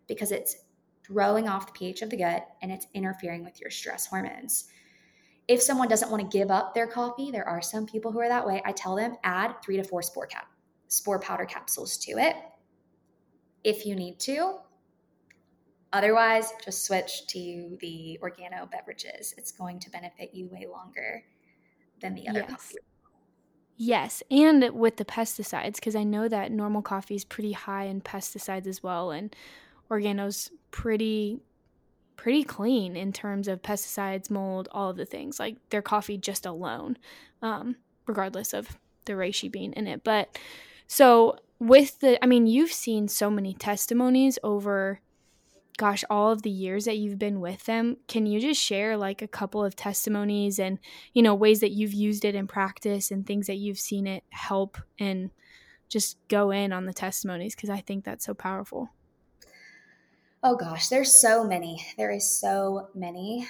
[0.07, 0.64] because it's
[1.05, 4.65] throwing off the pH of the gut and it's interfering with your stress hormones.
[5.47, 8.29] If someone doesn't want to give up their coffee, there are some people who are
[8.29, 8.61] that way.
[8.65, 10.47] I tell them add three to four spore cap,
[10.87, 12.35] spore powder capsules to it
[13.63, 14.59] if you need to.
[15.93, 19.33] Otherwise, just switch to the organo beverages.
[19.37, 21.23] It's going to benefit you way longer
[22.01, 22.49] than the other yes.
[22.49, 22.75] coffee.
[23.77, 28.01] Yes, and with the pesticides, because I know that normal coffee is pretty high in
[28.01, 29.35] pesticides as well, and
[29.89, 31.39] organo's pretty
[32.17, 35.39] pretty clean in terms of pesticides, mold, all of the things.
[35.39, 36.97] Like their coffee just alone,
[37.41, 37.75] um,
[38.07, 40.03] regardless of the reishi bean in it.
[40.03, 40.37] But
[40.87, 45.01] so with the, I mean, you've seen so many testimonies over
[45.77, 49.21] gosh, all of the years that you've been with them, can you just share like
[49.21, 50.79] a couple of testimonies and,
[51.13, 54.23] you know, ways that you've used it in practice and things that you've seen it
[54.29, 55.31] help and
[55.89, 58.89] just go in on the testimonies because I think that's so powerful.
[60.47, 61.83] Oh gosh, there's so many.
[61.97, 63.47] There is so many.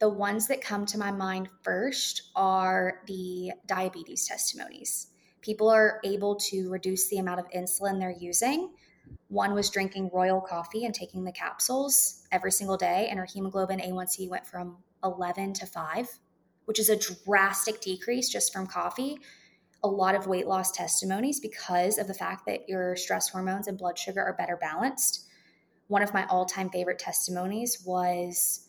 [0.00, 5.12] The ones that come to my mind first are the diabetes testimonies.
[5.42, 8.72] People are able to reduce the amount of insulin they're using.
[9.28, 13.78] One was drinking royal coffee and taking the capsules every single day, and her hemoglobin
[13.78, 16.08] A1C went from 11 to 5,
[16.64, 19.20] which is a drastic decrease just from coffee.
[19.84, 23.78] A lot of weight loss testimonies because of the fact that your stress hormones and
[23.78, 25.26] blood sugar are better balanced.
[25.88, 28.68] One of my all time favorite testimonies was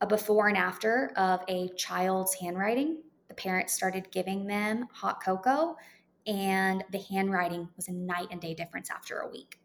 [0.00, 3.02] a before and after of a child's handwriting.
[3.28, 5.76] The parents started giving them hot cocoa,
[6.26, 9.58] and the handwriting was a night and day difference after a week.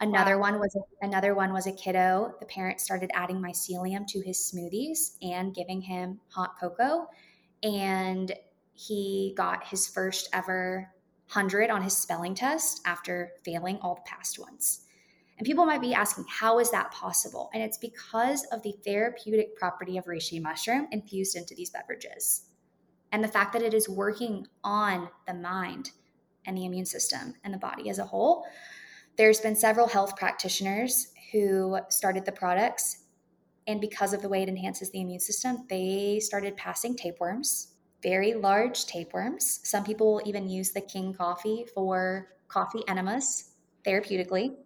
[0.00, 0.50] Another wow.
[0.50, 2.34] one was another one was a kiddo.
[2.40, 7.08] The parents started adding mycelium to his smoothies and giving him hot cocoa,
[7.62, 8.32] and
[8.74, 10.90] he got his first ever
[11.28, 14.80] hundred on his spelling test after failing all the past ones.
[15.36, 17.50] And people might be asking, how is that possible?
[17.52, 22.46] And it's because of the therapeutic property of reishi mushroom infused into these beverages.
[23.10, 25.90] And the fact that it is working on the mind
[26.46, 28.44] and the immune system and the body as a whole.
[29.16, 33.04] There's been several health practitioners who started the products.
[33.66, 37.68] And because of the way it enhances the immune system, they started passing tapeworms,
[38.02, 39.60] very large tapeworms.
[39.64, 43.52] Some people will even use the king coffee for coffee enemas
[43.86, 44.56] therapeutically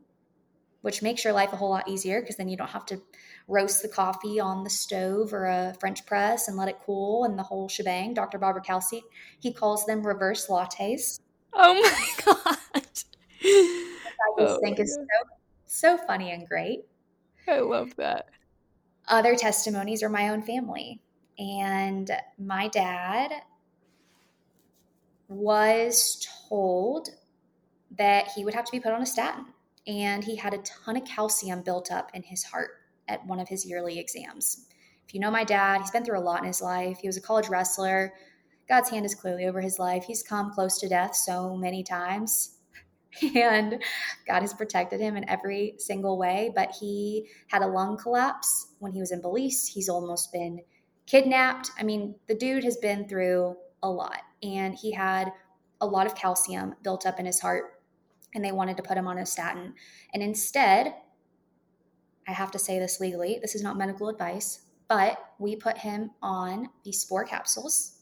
[0.89, 2.99] which makes your life a whole lot easier because then you don't have to
[3.47, 7.39] roast the coffee on the stove or a French press and let it cool and
[7.39, 8.15] the whole shebang.
[8.15, 8.39] Dr.
[8.39, 9.03] Barbara Kelsey,
[9.39, 11.21] he calls them reverse lattes.
[11.53, 12.57] Oh my god!
[12.75, 13.07] I just
[14.39, 15.29] oh think is so
[15.67, 16.87] so funny and great.
[17.47, 18.25] I love that.
[19.09, 21.03] Other testimonies are my own family,
[21.39, 23.31] and my dad
[25.29, 27.11] was told
[27.99, 29.45] that he would have to be put on a statin
[29.89, 32.71] and he had a ton of calcium built up in his heart
[33.09, 34.67] at one of his yearly exams.
[35.07, 36.99] If you know my dad, he's been through a lot in his life.
[37.01, 38.13] He was a college wrestler.
[38.69, 40.05] God's hand is clearly over his life.
[40.05, 42.55] He's come close to death so many times.
[43.35, 43.83] And
[44.27, 46.53] God has protected him in every single way.
[46.55, 49.67] But he had a lung collapse when he was in Belize.
[49.67, 50.61] He's almost been
[51.07, 51.71] kidnapped.
[51.81, 54.21] I mean, the dude has been through a lot.
[54.43, 55.33] And he had
[55.81, 57.78] a lot of calcium built up in his heart
[58.35, 59.75] and they wanted to put him on a statin.
[60.13, 60.95] And instead,
[62.27, 66.11] I have to say this legally, this is not medical advice, but we put him
[66.23, 67.99] on the spore capsules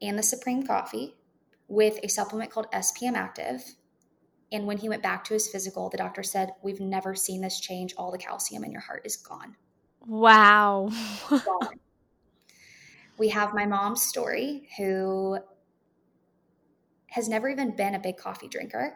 [0.00, 1.14] and the Supreme coffee
[1.68, 3.62] with a supplement called SPM Active.
[4.52, 7.60] And when he went back to his physical, the doctor said, We've never seen this
[7.60, 7.94] change.
[7.96, 9.56] All the calcium in your heart is gone.
[10.06, 10.90] Wow.
[11.28, 11.68] gone.
[13.18, 15.38] We have my mom's story, who
[17.08, 18.94] has never even been a big coffee drinker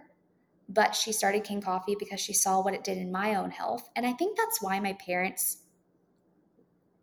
[0.69, 3.89] but she started King Coffee because she saw what it did in my own health.
[3.97, 5.59] And I think that's why my parents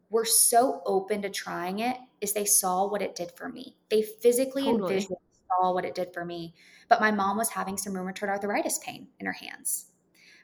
[0.09, 3.77] were so open to trying it is they saw what it did for me.
[3.89, 4.93] They physically totally.
[4.93, 6.53] and visually saw what it did for me.
[6.89, 9.87] But my mom was having some rheumatoid arthritis pain in her hands.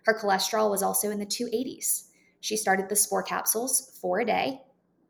[0.05, 2.05] Her cholesterol was also in the 280s.
[2.39, 4.61] She started the spore capsules four a day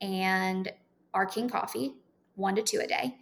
[0.02, 0.72] and
[1.13, 1.93] our King Coffee,
[2.36, 3.15] one to two a day.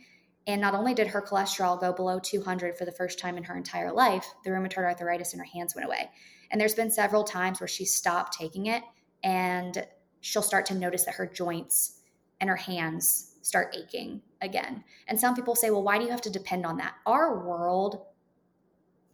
[0.48, 3.58] And not only did her cholesterol go below 200 for the first time in her
[3.58, 6.10] entire life, the rheumatoid arthritis in her hands went away.
[6.52, 8.84] And there's been several times where she stopped taking it
[9.24, 9.86] and
[10.22, 12.02] she'll start to notice that her joints
[12.40, 14.84] and her hands start aching again.
[15.08, 16.96] And some people say, well, why do you have to depend on that?
[17.06, 18.06] Our world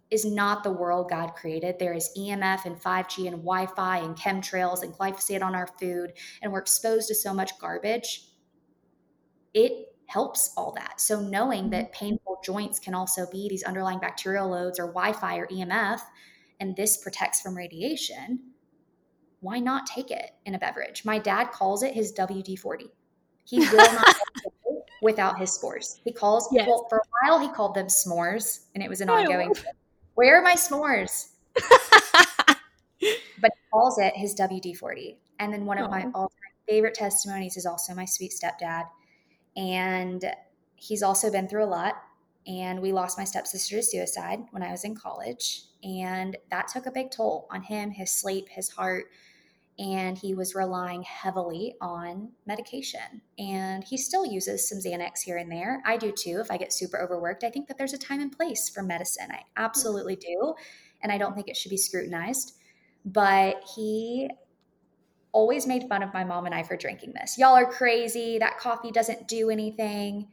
[0.09, 1.79] is not the world God created.
[1.79, 6.13] There is EMF and 5G and Wi Fi and chemtrails and glyphosate on our food,
[6.41, 8.27] and we're exposed to so much garbage.
[9.53, 10.99] It helps all that.
[10.99, 12.05] So knowing that mm-hmm.
[12.05, 16.01] painful joints can also be these underlying bacterial loads or Wi-Fi or EMF,
[16.59, 18.39] and this protects from radiation,
[19.39, 21.05] why not take it in a beverage?
[21.05, 22.89] My dad calls it his WD-40.
[23.45, 24.15] He will not
[25.01, 25.99] without his spores.
[26.03, 26.67] He calls yes.
[26.67, 29.53] well, for a while he called them s'mores, and it was an ongoing.
[30.15, 31.29] Where are my s'mores?
[31.55, 32.57] but
[32.99, 35.15] he calls it his WD-40.
[35.39, 38.83] And then one of my all-time favorite testimonies is also my sweet stepdad
[39.55, 40.23] and
[40.75, 41.95] he's also been through a lot.
[42.47, 45.63] And we lost my stepsister to suicide when I was in college.
[45.83, 49.05] And that took a big toll on him, his sleep, his heart.
[49.77, 53.21] And he was relying heavily on medication.
[53.37, 55.81] And he still uses some Xanax here and there.
[55.85, 57.43] I do too, if I get super overworked.
[57.43, 59.31] I think that there's a time and place for medicine.
[59.31, 60.55] I absolutely do.
[61.01, 62.53] And I don't think it should be scrutinized.
[63.05, 64.29] But he
[65.31, 67.37] always made fun of my mom and I for drinking this.
[67.37, 68.37] Y'all are crazy.
[68.39, 70.27] That coffee doesn't do anything.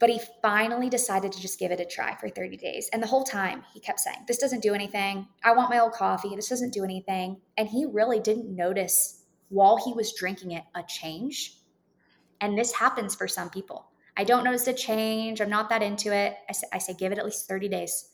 [0.00, 2.90] But he finally decided to just give it a try for 30 days.
[2.92, 5.28] And the whole time he kept saying, This doesn't do anything.
[5.42, 6.34] I want my old coffee.
[6.34, 7.40] This doesn't do anything.
[7.56, 11.58] And he really didn't notice while he was drinking it a change.
[12.40, 13.86] And this happens for some people.
[14.16, 15.40] I don't notice a change.
[15.40, 16.36] I'm not that into it.
[16.48, 18.10] I say, I say give it at least 30 days.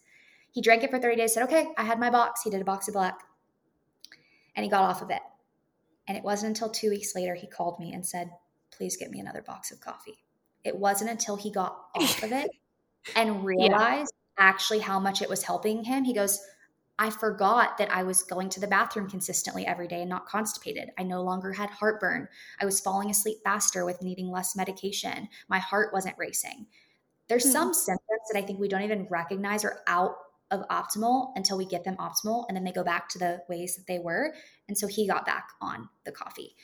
[0.52, 2.42] He drank it for 30 days, said, Okay, I had my box.
[2.42, 3.18] He did a box of black.
[4.54, 5.22] And he got off of it.
[6.08, 8.30] And it wasn't until two weeks later he called me and said,
[8.72, 10.18] Please get me another box of coffee.
[10.64, 12.50] It wasn't until he got off of it
[13.16, 14.44] and realized yeah.
[14.44, 16.04] actually how much it was helping him.
[16.04, 16.40] He goes,
[16.98, 20.90] I forgot that I was going to the bathroom consistently every day and not constipated.
[20.98, 22.28] I no longer had heartburn.
[22.60, 25.26] I was falling asleep faster with needing less medication.
[25.48, 26.66] My heart wasn't racing.
[27.26, 27.52] There's mm-hmm.
[27.52, 30.16] some symptoms that I think we don't even recognize are out
[30.50, 33.76] of optimal until we get them optimal and then they go back to the ways
[33.76, 34.34] that they were.
[34.68, 36.54] And so he got back on the coffee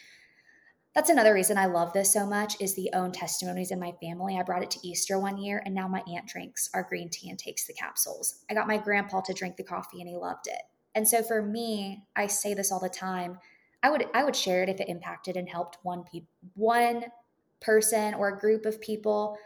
[0.96, 4.38] that's another reason I love this so much is the own testimonies in my family.
[4.38, 7.28] I brought it to Easter one year and now my aunt drinks our green tea
[7.28, 8.46] and takes the capsules.
[8.50, 10.62] I got my grandpa to drink the coffee and he loved it.
[10.94, 13.38] And so for me, I say this all the time.
[13.82, 16.24] I would I would share it if it impacted and helped one pe-
[16.54, 17.04] one
[17.60, 19.36] person or a group of people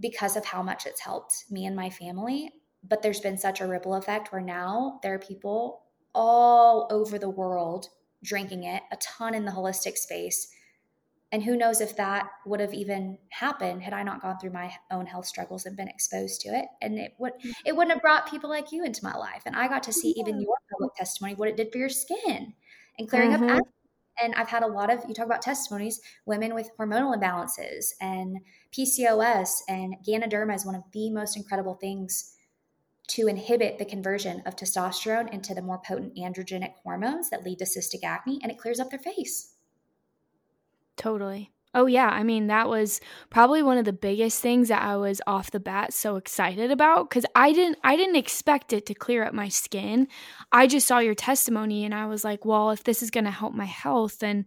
[0.00, 2.50] because of how much it's helped me and my family.
[2.88, 5.82] But there's been such a ripple effect where now there are people
[6.14, 7.88] all over the world
[8.22, 10.48] drinking it, a ton in the holistic space
[11.32, 14.72] and who knows if that would have even happened had I not gone through my
[14.90, 16.66] own health struggles and been exposed to it.
[16.80, 17.52] And it would mm.
[17.64, 19.42] it wouldn't have brought people like you into my life.
[19.44, 22.54] And I got to see even your public testimony, what it did for your skin
[22.98, 23.50] and clearing mm-hmm.
[23.50, 23.64] up
[24.22, 28.38] and I've had a lot of you talk about testimonies, women with hormonal imbalances and
[28.72, 32.35] PCOS and Ganoderma is one of the most incredible things
[33.08, 37.64] to inhibit the conversion of testosterone into the more potent androgenic hormones that lead to
[37.64, 39.54] cystic acne and it clears up their face.
[40.96, 41.52] Totally.
[41.74, 45.20] Oh yeah, I mean that was probably one of the biggest things that I was
[45.26, 49.22] off the bat so excited about cuz I didn't I didn't expect it to clear
[49.22, 50.08] up my skin.
[50.50, 53.30] I just saw your testimony and I was like, well, if this is going to
[53.30, 54.46] help my health then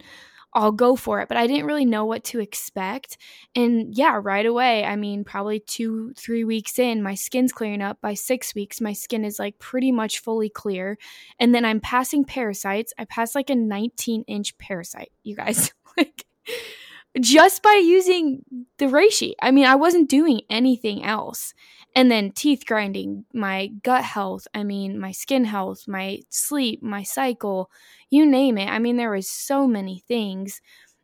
[0.53, 1.27] I'll go for it.
[1.27, 3.17] But I didn't really know what to expect.
[3.55, 7.99] And yeah, right away, I mean, probably two, three weeks in, my skin's clearing up.
[8.01, 10.97] By six weeks, my skin is like pretty much fully clear.
[11.39, 12.93] And then I'm passing parasites.
[12.97, 15.71] I passed like a 19 inch parasite, you guys.
[15.97, 16.25] like,
[17.19, 18.43] just by using
[18.77, 19.33] the reishi.
[19.41, 21.53] I mean, I wasn't doing anything else.
[21.95, 27.03] And then teeth grinding, my gut health, I mean, my skin health, my sleep, my
[27.03, 27.71] cycle,
[28.09, 28.69] you name it.
[28.69, 30.61] I mean, there was so many things,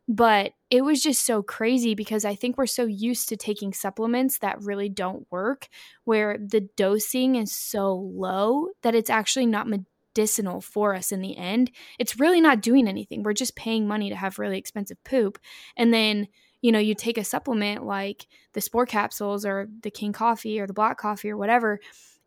[0.08, 4.38] but it was just so crazy because I think we're so used to taking supplements
[4.38, 5.68] that really don't work,
[6.04, 11.36] where the dosing is so low that it's actually not medicinal for us in the
[11.36, 11.72] end.
[11.98, 13.24] It's really not doing anything.
[13.24, 15.38] We're just paying money to have really expensive poop.
[15.76, 16.28] And then,
[16.60, 20.66] you know, you take a supplement like the spore capsules or the king coffee or
[20.66, 21.80] the black coffee or whatever,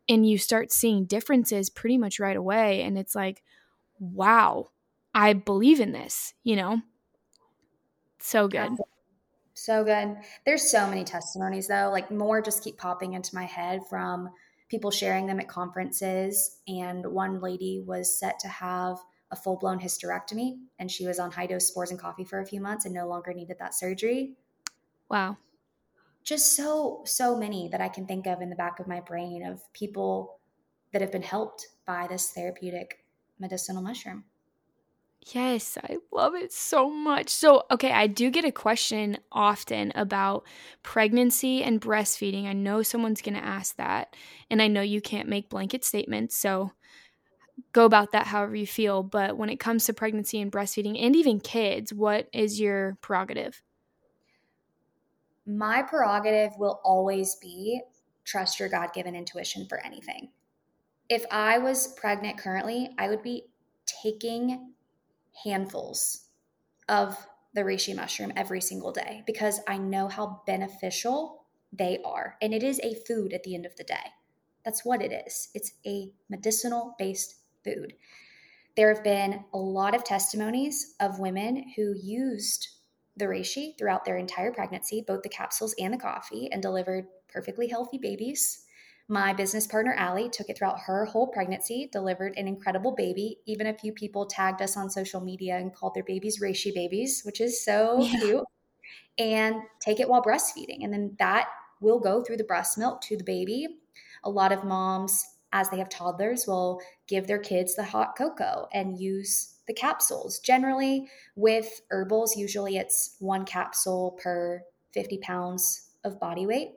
[0.08, 2.82] and you start seeing differences pretty much right away.
[2.82, 3.42] And it's like,
[3.98, 4.68] wow,
[5.14, 6.80] I believe in this, you know?
[8.18, 8.72] So good.
[9.54, 10.16] So good.
[10.46, 14.30] There's so many testimonies though, like more just keep popping into my head from
[14.68, 16.58] people sharing them at conferences.
[16.68, 18.98] And one lady was set to have
[19.30, 22.46] a full blown hysterectomy, and she was on high dose spores and coffee for a
[22.46, 24.34] few months and no longer needed that surgery.
[25.08, 25.36] Wow.
[26.22, 29.44] Just so, so many that I can think of in the back of my brain
[29.44, 30.38] of people
[30.92, 33.04] that have been helped by this therapeutic
[33.38, 34.24] medicinal mushroom.
[35.34, 37.28] Yes, I love it so much.
[37.28, 40.46] So, okay, I do get a question often about
[40.82, 42.46] pregnancy and breastfeeding.
[42.46, 44.16] I know someone's going to ask that,
[44.50, 46.72] and I know you can't make blanket statements, so
[47.72, 49.02] go about that however you feel.
[49.02, 53.62] But when it comes to pregnancy and breastfeeding, and even kids, what is your prerogative?
[55.46, 57.80] My prerogative will always be
[58.24, 60.30] trust your God given intuition for anything.
[61.08, 63.46] If I was pregnant currently, I would be
[64.02, 64.74] taking
[65.44, 66.26] handfuls
[66.88, 67.16] of
[67.54, 72.36] the reishi mushroom every single day because I know how beneficial they are.
[72.40, 74.12] And it is a food at the end of the day.
[74.64, 75.48] That's what it is.
[75.54, 77.94] It's a medicinal based food.
[78.76, 82.68] There have been a lot of testimonies of women who used
[83.16, 87.68] the reishi throughout their entire pregnancy, both the capsules and the coffee, and delivered perfectly
[87.68, 88.64] healthy babies
[89.10, 93.38] my business partner, Allie, took it throughout her whole pregnancy, delivered an incredible baby.
[93.44, 97.22] Even a few people tagged us on social media and called their babies reishi babies,
[97.24, 98.20] which is so yeah.
[98.20, 98.44] cute.
[99.18, 100.84] And take it while breastfeeding.
[100.84, 101.48] And then that
[101.80, 103.80] will go through the breast milk to the baby.
[104.22, 106.80] A lot of moms, as they have toddlers, will
[107.10, 110.38] give their kids the hot cocoa and use the capsules.
[110.38, 114.62] Generally, with herbals, usually it's one capsule per
[114.94, 116.76] 50 pounds of body weight.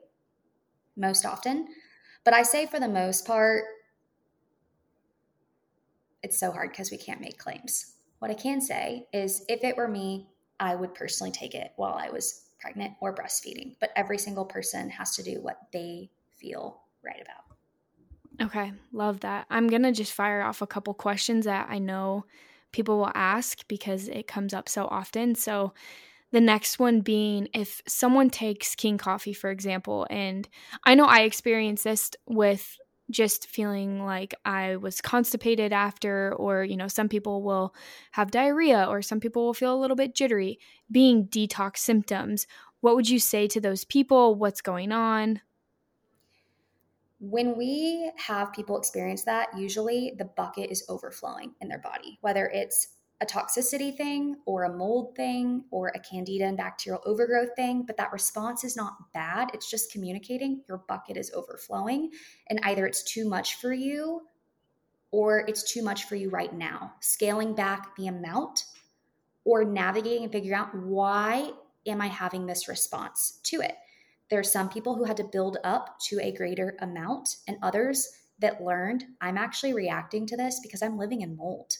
[0.96, 1.66] most often.
[2.24, 3.64] But I say for the most part,
[6.22, 7.94] it's so hard because we can't make claims.
[8.20, 10.28] What I can say is if it were me,
[10.60, 13.74] I would personally take it while I was pregnant or breastfeeding.
[13.80, 17.53] But every single person has to do what they feel right about.
[18.40, 19.46] Okay, love that.
[19.50, 22.24] I'm going to just fire off a couple questions that I know
[22.72, 25.34] people will ask because it comes up so often.
[25.34, 25.72] So,
[26.32, 30.48] the next one being if someone takes King Coffee, for example, and
[30.84, 32.76] I know I experienced this with
[33.08, 37.72] just feeling like I was constipated after, or, you know, some people will
[38.12, 40.58] have diarrhea, or some people will feel a little bit jittery,
[40.90, 42.48] being detox symptoms.
[42.80, 44.34] What would you say to those people?
[44.34, 45.40] What's going on?
[47.30, 52.48] When we have people experience that, usually the bucket is overflowing in their body, whether
[52.48, 57.84] it's a toxicity thing or a mold thing or a candida and bacterial overgrowth thing,
[57.86, 59.48] but that response is not bad.
[59.54, 62.10] It's just communicating your bucket is overflowing
[62.50, 64.20] and either it's too much for you
[65.10, 66.92] or it's too much for you right now.
[67.00, 68.64] Scaling back the amount
[69.44, 71.52] or navigating and figuring out why
[71.86, 73.76] am I having this response to it.
[74.30, 78.08] There are some people who had to build up to a greater amount and others
[78.38, 81.76] that learned I'm actually reacting to this because I'm living in mold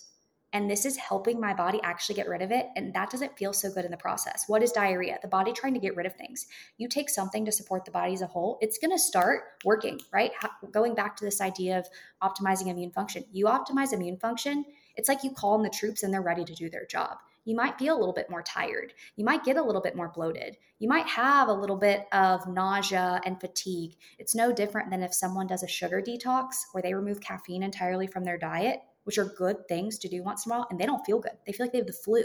[0.54, 3.52] and this is helping my body actually get rid of it and that doesn't feel
[3.52, 4.44] so good in the process.
[4.46, 5.18] What is diarrhea?
[5.20, 6.46] The body trying to get rid of things.
[6.78, 10.00] You take something to support the body as a whole it's going to start working
[10.12, 10.30] right?
[10.70, 11.88] Going back to this idea of
[12.22, 14.64] optimizing immune function you optimize immune function
[14.96, 17.54] it's like you call in the troops and they're ready to do their job you
[17.54, 18.92] might feel a little bit more tired.
[19.16, 20.56] You might get a little bit more bloated.
[20.78, 23.96] You might have a little bit of nausea and fatigue.
[24.18, 28.06] It's no different than if someone does a sugar detox where they remove caffeine entirely
[28.06, 30.86] from their diet which are good things to do once in a while, and they
[30.86, 31.32] don't feel good.
[31.46, 32.24] They feel like they have the flu.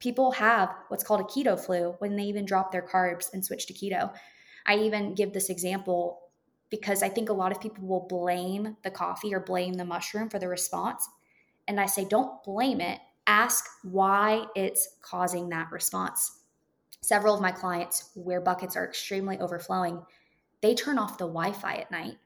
[0.00, 3.66] People have what's called a keto flu when they even drop their carbs and switch
[3.66, 4.12] to keto.
[4.66, 6.20] I even give this example
[6.70, 10.28] because I think a lot of people will blame the coffee or blame the mushroom
[10.28, 11.08] for the response.
[11.66, 13.00] And I say, don't blame it.
[13.28, 16.40] Ask why it's causing that response.
[17.00, 20.02] Several of my clients, where buckets are extremely overflowing,
[20.62, 22.16] they turn off the Wi Fi at night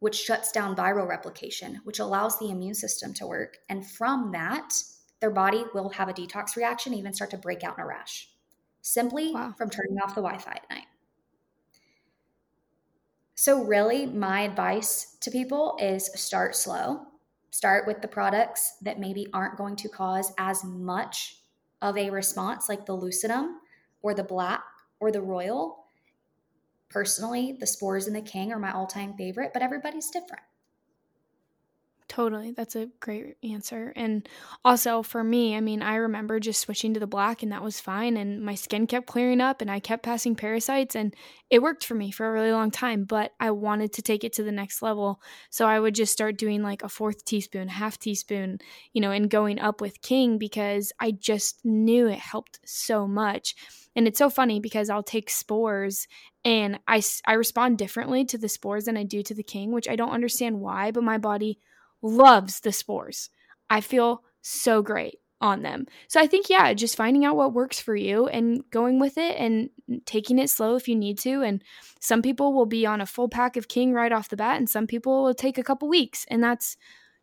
[0.00, 3.58] which shuts down viral replication, which allows the immune system to work.
[3.68, 4.72] And from that,
[5.20, 8.28] their body will have a detox reaction, even start to break out in a rash,
[8.80, 9.52] simply wow.
[9.58, 10.86] from turning off the Wi Fi at night.
[13.34, 17.06] So, really, my advice to people is start slow.
[17.50, 21.40] Start with the products that maybe aren't going to cause as much
[21.80, 23.54] of a response, like the lucidum
[24.02, 24.64] or the black
[25.00, 25.88] or the royal,
[26.88, 30.42] Personally, the spores and the king are my all time favorite, but everybody's different.
[32.08, 32.52] Totally.
[32.52, 33.92] That's a great answer.
[33.94, 34.26] And
[34.64, 37.80] also for me, I mean, I remember just switching to the black and that was
[37.80, 38.16] fine.
[38.16, 41.14] And my skin kept clearing up and I kept passing parasites and
[41.50, 43.04] it worked for me for a really long time.
[43.04, 45.20] But I wanted to take it to the next level.
[45.50, 48.58] So I would just start doing like a fourth teaspoon, half teaspoon,
[48.94, 53.54] you know, and going up with King because I just knew it helped so much.
[53.94, 56.06] And it's so funny because I'll take spores
[56.42, 59.88] and I, I respond differently to the spores than I do to the King, which
[59.88, 61.58] I don't understand why, but my body
[62.02, 63.30] loves the spores.
[63.70, 65.86] I feel so great on them.
[66.08, 69.36] So I think, yeah, just finding out what works for you and going with it
[69.38, 69.70] and
[70.04, 71.42] taking it slow if you need to.
[71.42, 71.62] And
[72.00, 74.68] some people will be on a full pack of King right off the bat, and
[74.68, 76.76] some people will take a couple weeks, and that's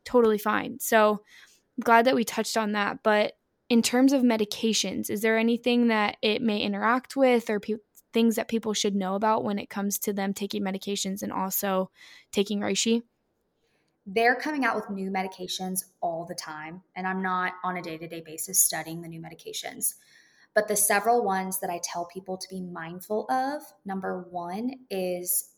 [0.06, 0.80] totally fine.
[0.80, 1.22] So
[1.78, 3.00] I'm glad that we touched on that.
[3.04, 3.34] But
[3.70, 7.60] in terms of medications, is there anything that it may interact with or
[8.14, 11.90] things that people should know about when it comes to them taking medications and also
[12.32, 13.02] taking reishi?
[14.06, 16.82] They're coming out with new medications all the time.
[16.96, 19.96] And I'm not on a day to day basis studying the new medications.
[20.54, 25.50] But the several ones that I tell people to be mindful of number one is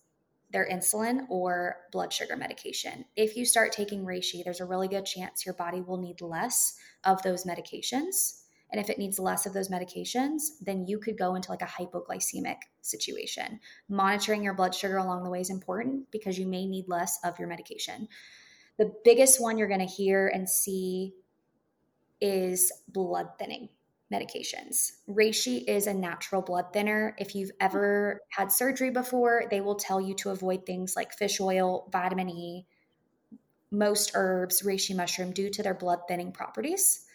[0.50, 3.06] their insulin or blood sugar medication.
[3.16, 6.76] If you start taking reishi, there's a really good chance your body will need less
[7.04, 8.44] of those medications.
[8.72, 11.66] And if it needs less of those medications, then you could go into like a
[11.66, 13.60] hypoglycemic situation.
[13.88, 17.38] Monitoring your blood sugar along the way is important because you may need less of
[17.40, 18.08] your medication.
[18.78, 21.14] The biggest one you're going to hear and see
[22.22, 23.70] is blood thinning
[24.12, 24.92] medications.
[25.10, 27.16] Reishi is a natural blood thinner.
[27.18, 31.42] If you've ever had surgery before, they will tell you to avoid things like fish
[31.42, 32.66] oil, vitamin E,
[33.70, 37.06] most herbs, reishi mushroom due to their blood thinning properties.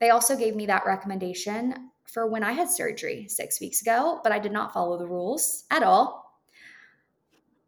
[0.00, 4.32] They also gave me that recommendation for when I had surgery six weeks ago, but
[4.32, 6.40] I did not follow the rules at all.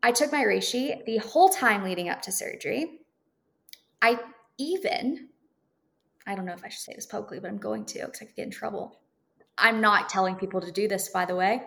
[0.02, 3.01] I took my reishi the whole time leading up to surgery.
[4.02, 4.18] I
[4.58, 5.28] even,
[6.26, 8.24] I don't know if I should say this publicly, but I'm going to because I
[8.26, 9.00] could get in trouble.
[9.56, 11.62] I'm not telling people to do this, by the way.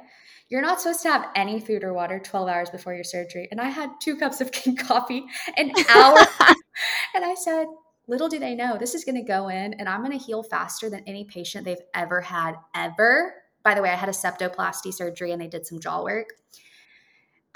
[0.50, 3.48] You're not supposed to have any food or water 12 hours before your surgery.
[3.50, 5.26] And I had two cups of king coffee
[5.58, 6.18] an hour.
[7.16, 7.68] and I said,
[8.08, 10.44] little do they know, this is going to go in and I'm going to heal
[10.44, 13.34] faster than any patient they've ever had, ever.
[13.64, 16.28] By the way, I had a septoplasty surgery and they did some jaw work.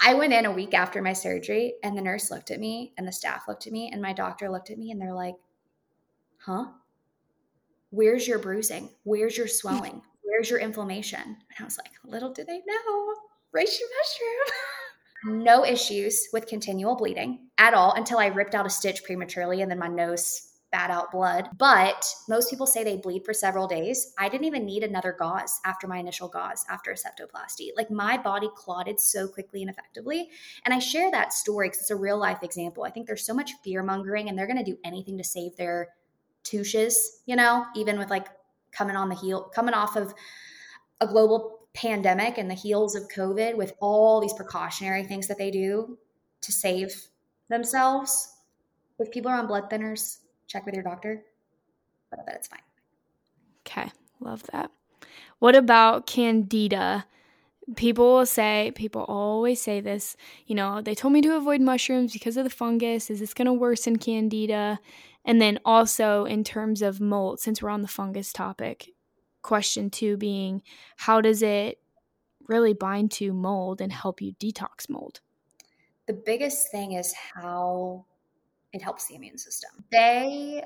[0.00, 3.06] I went in a week after my surgery and the nurse looked at me and
[3.06, 5.34] the staff looked at me and my doctor looked at me and they're like,
[6.38, 6.66] huh?
[7.90, 8.88] Where's your bruising?
[9.04, 10.00] Where's your swelling?
[10.22, 11.20] Where's your inflammation?
[11.20, 13.14] And I was like, little do they know,
[13.54, 14.54] reishi mushroom.
[15.44, 19.70] no issues with continual bleeding at all until I ripped out a stitch prematurely and
[19.70, 21.48] then my nose spat out blood.
[21.58, 24.14] But most people say they bleed for several days.
[24.18, 27.70] I didn't even need another gauze after my initial gauze after a septoplasty.
[27.76, 30.28] Like my body clotted so quickly and effectively.
[30.64, 32.84] And I share that story because it's a real life example.
[32.84, 35.56] I think there's so much fear mongering and they're going to do anything to save
[35.56, 35.88] their
[36.44, 38.28] tushes, you know, even with like
[38.70, 40.14] coming on the heel, coming off of
[41.00, 45.50] a global pandemic and the heels of COVID with all these precautionary things that they
[45.50, 45.98] do
[46.42, 46.94] to save
[47.48, 48.36] themselves.
[49.00, 50.18] If people are on blood thinners,
[50.50, 51.22] check with your doctor,
[52.10, 52.60] but I bet it's fine.
[53.66, 54.70] Okay, love that.
[55.38, 57.06] What about candida?
[57.76, 62.12] People will say, people always say this, you know, they told me to avoid mushrooms
[62.12, 63.10] because of the fungus.
[63.10, 64.80] Is this going to worsen candida?
[65.24, 68.90] And then also in terms of mold, since we're on the fungus topic,
[69.42, 70.62] question two being,
[70.96, 71.78] how does it
[72.48, 75.20] really bind to mold and help you detox mold?
[76.08, 78.06] The biggest thing is how
[78.72, 79.70] it helps the immune system.
[79.90, 80.62] They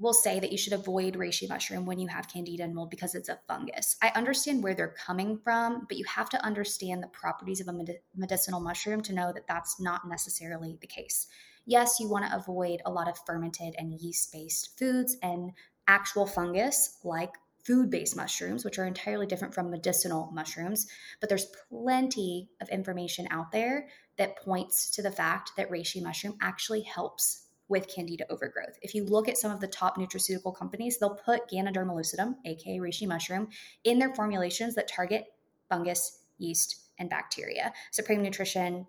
[0.00, 3.14] will say that you should avoid reishi mushroom when you have candida and mold because
[3.14, 3.96] it's a fungus.
[4.02, 7.84] I understand where they're coming from, but you have to understand the properties of a
[8.16, 11.26] medicinal mushroom to know that that's not necessarily the case.
[11.66, 15.52] Yes, you want to avoid a lot of fermented and yeast based foods and
[15.86, 20.86] actual fungus like food based mushrooms, which are entirely different from medicinal mushrooms.
[21.20, 23.88] But there's plenty of information out there
[24.20, 28.78] that points to the fact that reishi mushroom actually helps with candida overgrowth.
[28.82, 32.78] If you look at some of the top nutraceutical companies, they'll put Ganoderma lucidum, aka
[32.78, 33.48] reishi mushroom,
[33.84, 35.24] in their formulations that target
[35.70, 37.72] fungus, yeast, and bacteria.
[37.90, 38.86] Supreme Nutrition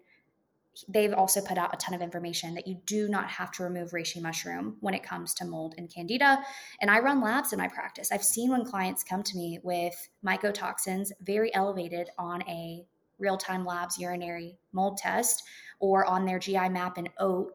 [0.87, 3.91] they've also put out a ton of information that you do not have to remove
[3.91, 6.41] reishi mushroom when it comes to mold and candida.
[6.79, 8.09] And I run labs in my practice.
[8.09, 9.93] I've seen when clients come to me with
[10.25, 12.85] mycotoxins very elevated on a
[13.21, 15.43] real time labs urinary mold test
[15.79, 17.53] or on their GI map and OAT,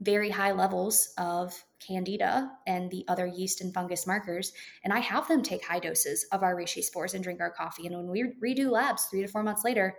[0.00, 4.52] very high levels of candida and the other yeast and fungus markers.
[4.84, 7.86] And I have them take high doses of our reishi spores and drink our coffee.
[7.86, 9.96] And when we redo labs three to four months later,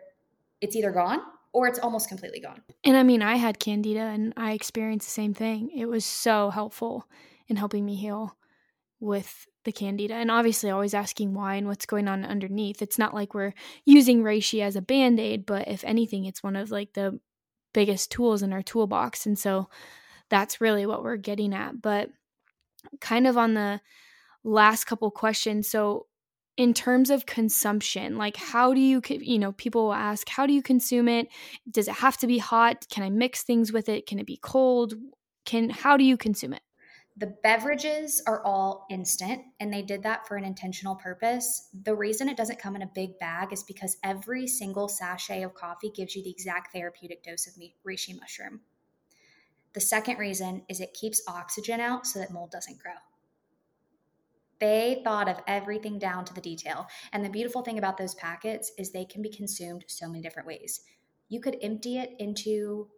[0.61, 1.21] it's either gone
[1.51, 2.61] or it's almost completely gone.
[2.83, 5.71] And I mean, I had candida and I experienced the same thing.
[5.75, 7.05] It was so helpful
[7.47, 8.37] in helping me heal
[8.99, 10.13] with the candida.
[10.13, 12.81] And obviously, always asking why and what's going on underneath.
[12.81, 13.53] It's not like we're
[13.85, 17.19] using reishi as a band aid, but if anything, it's one of like the
[17.73, 19.25] biggest tools in our toolbox.
[19.25, 19.69] And so
[20.29, 21.81] that's really what we're getting at.
[21.81, 22.09] But
[23.01, 23.81] kind of on the
[24.43, 25.69] last couple questions.
[25.69, 26.07] So,
[26.59, 30.51] in terms of consumption like how do you you know people will ask how do
[30.51, 31.29] you consume it
[31.71, 34.37] does it have to be hot can i mix things with it can it be
[34.41, 34.93] cold
[35.45, 36.61] can how do you consume it
[37.19, 42.29] the beverages are all instant and they did that for an intentional purpose the reason
[42.29, 46.15] it doesn't come in a big bag is because every single sachet of coffee gives
[46.15, 47.53] you the exact therapeutic dose of
[47.85, 48.61] reishi mushroom
[49.73, 52.93] the second reason is it keeps oxygen out so that mold doesn't grow
[54.59, 56.87] they thought of everything down to the detail.
[57.13, 60.47] And the beautiful thing about those packets is they can be consumed so many different
[60.47, 60.81] ways.
[61.29, 62.89] You could empty it into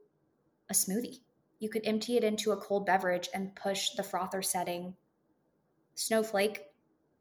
[0.69, 1.19] a smoothie.
[1.61, 4.95] You could empty it into a cold beverage and push the frother setting
[5.93, 6.63] snowflake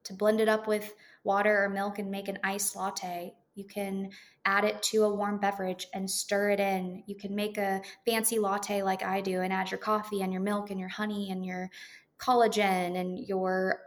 [0.05, 3.34] to blend it up with water or milk and make an iced latte.
[3.55, 4.11] You can
[4.47, 7.03] add it to a warm beverage and stir it in.
[7.07, 10.41] You can make a fancy latte like I do and add your coffee and your
[10.41, 11.70] milk and your honey and your
[12.18, 13.82] collagen and your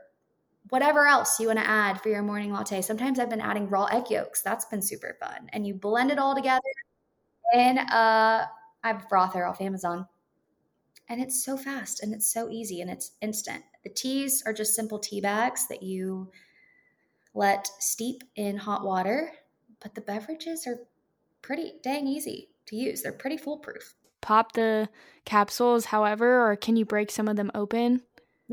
[0.69, 2.83] whatever else you want to add for your morning latte.
[2.83, 4.43] Sometimes I've been adding raw egg yolks.
[4.43, 5.49] That's been super fun.
[5.51, 6.61] And you blend it all together
[7.55, 8.47] in a
[8.83, 10.07] I have a frother off Amazon.
[11.13, 13.63] And it's so fast and it's so easy and it's instant.
[13.83, 16.31] The teas are just simple tea bags that you
[17.35, 19.31] let steep in hot water,
[19.79, 20.79] but the beverages are
[21.43, 23.03] pretty dang easy to use.
[23.03, 23.93] They're pretty foolproof.
[24.21, 24.89] Pop the
[25.23, 28.01] capsules, however, or can you break some of them open?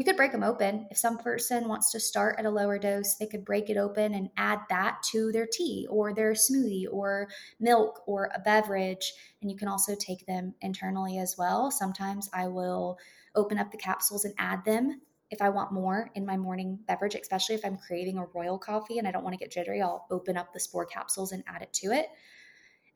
[0.01, 0.87] You could break them open.
[0.91, 4.15] If some person wants to start at a lower dose, they could break it open
[4.15, 7.29] and add that to their tea or their smoothie or
[7.61, 9.13] milk or a beverage.
[9.43, 11.71] And you can also take them internally as well.
[11.71, 12.99] Sometimes I will
[13.35, 17.15] open up the capsules and add them if I want more in my morning beverage,
[17.15, 20.07] especially if I'm craving a royal coffee and I don't want to get jittery, I'll
[20.11, 22.07] open up the spore capsules and add it to it.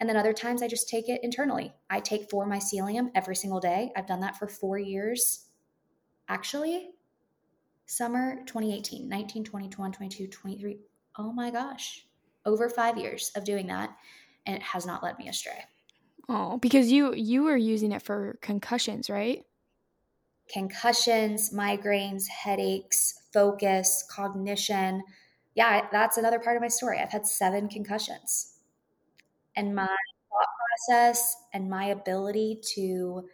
[0.00, 1.74] And then other times I just take it internally.
[1.90, 3.92] I take four mycelium every single day.
[3.94, 5.48] I've done that for four years.
[6.28, 6.93] Actually,
[7.86, 10.78] summer 2018, 19, 20, 21, 22, 23.
[11.18, 12.06] Oh my gosh.
[12.46, 13.94] Over five years of doing that.
[14.46, 15.64] And it has not led me astray.
[16.28, 19.44] Oh, because you you were using it for concussions, right?
[20.50, 25.02] Concussions, migraines, headaches, focus, cognition.
[25.54, 26.98] Yeah, that's another part of my story.
[26.98, 28.54] I've had seven concussions.
[29.56, 29.76] And mm-hmm.
[29.76, 30.48] my thought
[30.88, 33.24] process and my ability to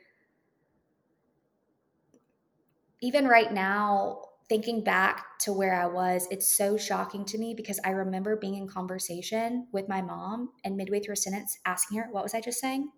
[3.00, 7.78] even right now thinking back to where I was, it's so shocking to me because
[7.84, 12.08] I remember being in conversation with my mom and midway through a sentence asking her,
[12.10, 12.90] What was I just saying?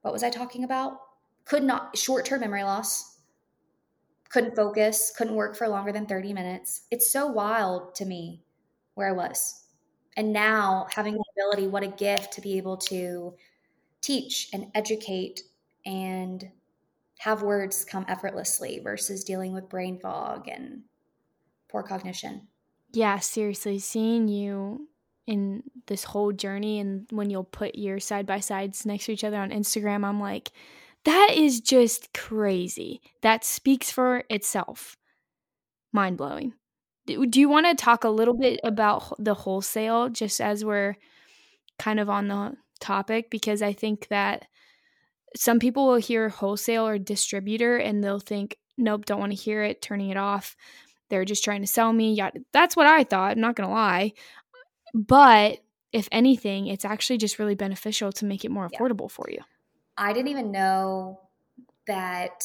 [0.00, 0.94] What was I talking about?
[1.44, 3.18] Could not, short term memory loss,
[4.30, 6.86] couldn't focus, couldn't work for longer than 30 minutes.
[6.90, 8.42] It's so wild to me
[8.94, 9.64] where I was.
[10.16, 13.34] And now having the ability, what a gift to be able to
[14.00, 15.42] teach and educate
[15.84, 16.48] and
[17.22, 20.82] have words come effortlessly versus dealing with brain fog and
[21.70, 22.48] poor cognition.
[22.92, 24.88] Yeah, seriously, seeing you
[25.28, 29.22] in this whole journey and when you'll put your side by sides next to each
[29.22, 30.50] other on Instagram, I'm like,
[31.04, 33.00] that is just crazy.
[33.20, 34.96] That speaks for itself.
[35.92, 36.54] Mind blowing.
[37.06, 40.96] Do you want to talk a little bit about the wholesale just as we're
[41.78, 43.30] kind of on the topic?
[43.30, 44.46] Because I think that
[45.36, 49.62] some people will hear wholesale or distributor and they'll think, nope, don't want to hear
[49.62, 50.56] it, turning it off.
[51.10, 52.14] They're just trying to sell me.
[52.14, 53.32] Yeah, that's what I thought.
[53.32, 54.12] I'm not going to lie.
[54.94, 55.58] But
[55.92, 59.14] if anything, it's actually just really beneficial to make it more affordable yeah.
[59.14, 59.38] for you.
[59.96, 61.20] I didn't even know
[61.86, 62.42] that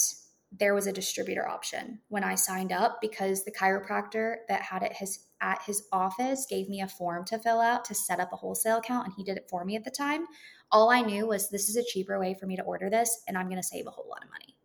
[0.51, 4.93] there was a distributor option when I signed up because the chiropractor that had it
[4.93, 8.37] his at his office gave me a form to fill out to set up a
[8.37, 10.25] wholesale account and he did it for me at the time.
[10.71, 13.37] All I knew was this is a cheaper way for me to order this and
[13.37, 14.55] I'm going to save a whole lot of money.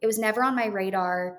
[0.00, 1.38] It was never on my radar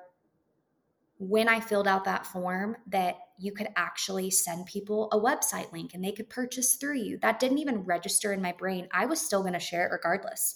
[1.20, 5.94] when I filled out that form that you could actually send people a website link
[5.94, 7.18] and they could purchase through you.
[7.20, 8.88] That didn't even register in my brain.
[8.92, 10.56] I was still going to share it regardless.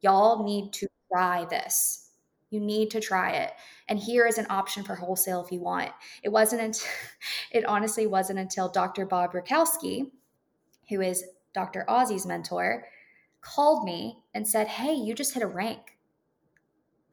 [0.00, 2.10] Y'all need to try this.
[2.50, 3.52] You need to try it.
[3.88, 5.90] And here is an option for wholesale if you want.
[6.24, 6.88] It wasn't until,
[7.52, 9.06] it honestly wasn't until Dr.
[9.06, 10.10] Bob Rakowski,
[10.88, 11.84] who is Dr.
[11.88, 12.84] Ozzy's mentor,
[13.40, 15.98] called me and said, Hey, you just hit a rank.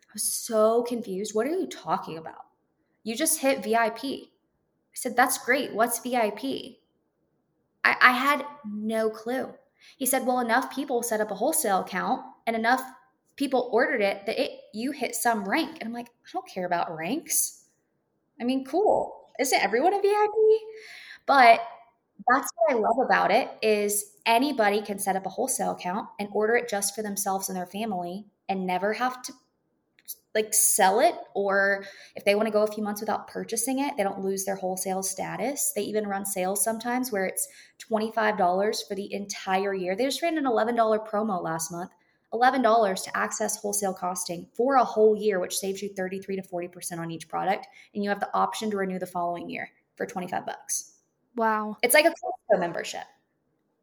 [0.04, 1.36] I was so confused.
[1.36, 2.46] What are you talking about?
[3.04, 4.04] You just hit VIP.
[4.04, 4.30] I
[4.94, 5.74] said, That's great.
[5.74, 6.44] What's VIP?
[7.84, 9.54] I, I had no clue.
[9.98, 12.82] He said, Well, enough people set up a wholesale account and enough
[13.36, 15.78] people ordered it that it you hit some rank.
[15.80, 17.66] And I'm like, I don't care about ranks.
[18.42, 19.30] I mean, cool.
[19.40, 20.32] Isn't everyone a VIP?
[21.26, 21.62] But
[22.28, 26.30] that's what I love about it is anybody can set up a wholesale account and
[26.32, 29.34] order it just for themselves and their family and never have to
[30.34, 31.84] like sell it or
[32.16, 34.56] if they want to go a few months without purchasing it they don't lose their
[34.56, 35.74] wholesale status.
[35.76, 37.48] They even run sales sometimes where it's
[37.92, 39.96] $25 for the entire year.
[39.96, 41.92] They just ran an $11 promo last month.
[42.34, 47.00] $11 to access wholesale costing for a whole year which saves you 33 to 40%
[47.00, 50.46] on each product and you have the option to renew the following year for 25
[50.46, 50.97] bucks
[51.38, 53.04] wow it's like a Costco membership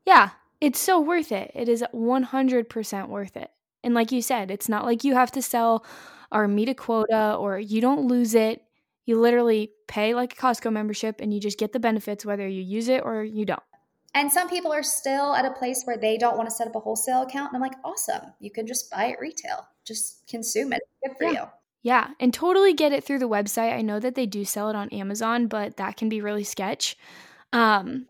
[0.04, 0.30] yeah
[0.60, 3.50] it's so worth it it is 100% worth it
[3.82, 5.84] and like you said it's not like you have to sell
[6.34, 8.62] or meet a quota or you don't lose it.
[9.06, 12.60] You literally pay like a Costco membership and you just get the benefits whether you
[12.60, 13.62] use it or you don't.
[14.14, 16.76] And some people are still at a place where they don't want to set up
[16.76, 17.52] a wholesale account.
[17.52, 18.32] And I'm like, awesome.
[18.40, 20.82] You can just buy it retail, just consume it.
[21.04, 21.32] Good for yeah.
[21.32, 21.46] you.
[21.82, 23.74] Yeah, and totally get it through the website.
[23.74, 26.96] I know that they do sell it on Amazon, but that can be really sketch.
[27.54, 28.06] Um,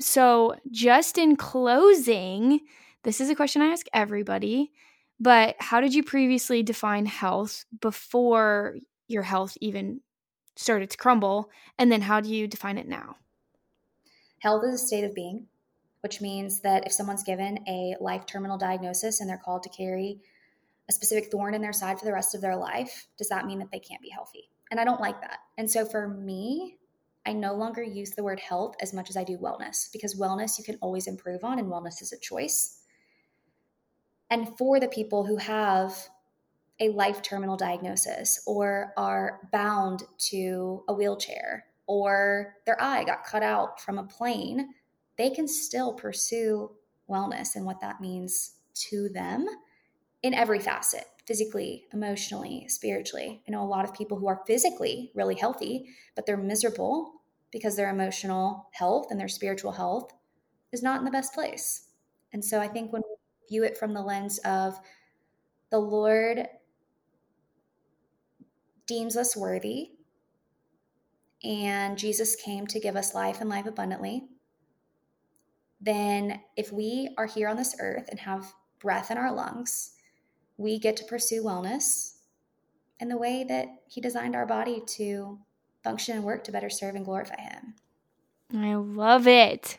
[0.00, 2.60] so, just in closing,
[3.02, 4.72] this is a question I ask everybody.
[5.20, 8.76] But how did you previously define health before
[9.08, 10.00] your health even
[10.54, 11.50] started to crumble?
[11.76, 13.16] And then how do you define it now?
[14.38, 15.46] Health is a state of being,
[16.02, 20.20] which means that if someone's given a life terminal diagnosis and they're called to carry
[20.88, 23.58] a specific thorn in their side for the rest of their life, does that mean
[23.58, 24.48] that they can't be healthy?
[24.70, 25.38] And I don't like that.
[25.56, 26.78] And so for me,
[27.26, 30.58] I no longer use the word health as much as I do wellness because wellness
[30.58, 32.80] you can always improve on and wellness is a choice.
[34.30, 36.08] And for the people who have
[36.80, 43.42] a life terminal diagnosis or are bound to a wheelchair or their eye got cut
[43.42, 44.68] out from a plane,
[45.16, 46.70] they can still pursue
[47.10, 49.46] wellness and what that means to them
[50.22, 53.42] in every facet physically, emotionally, spiritually.
[53.46, 57.12] I know a lot of people who are physically really healthy, but they're miserable
[57.52, 60.10] because their emotional health and their spiritual health
[60.72, 61.88] is not in the best place.
[62.32, 64.80] And so I think when we view it from the lens of
[65.70, 66.48] the Lord
[68.86, 69.90] deems us worthy,
[71.44, 74.24] and Jesus came to give us life and life abundantly,
[75.78, 78.50] then if we are here on this earth and have
[78.80, 79.92] breath in our lungs,
[80.58, 82.16] we get to pursue wellness
[83.00, 85.38] in the way that He designed our body to
[85.82, 87.74] function and work to better serve and glorify Him.
[88.54, 89.78] I love it.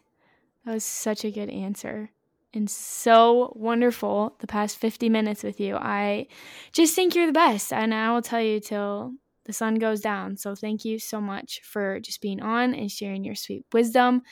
[0.65, 2.09] That was such a good answer
[2.53, 5.75] and so wonderful the past 50 minutes with you.
[5.75, 6.27] I
[6.71, 9.13] just think you're the best, and I will tell you till
[9.45, 10.37] the sun goes down.
[10.37, 14.23] So, thank you so much for just being on and sharing your sweet wisdom.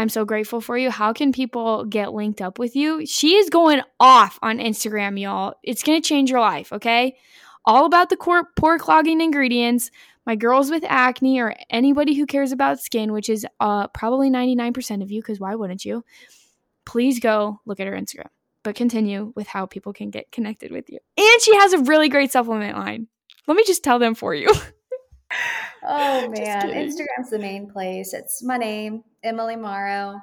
[0.00, 0.90] I'm so grateful for you.
[0.90, 3.04] How can people get linked up with you?
[3.04, 5.56] She is going off on Instagram, y'all.
[5.62, 7.18] It's going to change your life, okay?
[7.66, 9.90] All about the pore clogging ingredients.
[10.24, 15.02] My girls with acne or anybody who cares about skin, which is uh, probably 99%
[15.02, 16.02] of you, because why wouldn't you?
[16.86, 18.28] Please go look at her Instagram.
[18.62, 20.98] But continue with how people can get connected with you.
[21.18, 23.06] And she has a really great supplement line.
[23.46, 24.50] Let me just tell them for you.
[25.82, 28.12] Oh man, Instagram's the main place.
[28.12, 30.20] It's my name, Emily Morrow,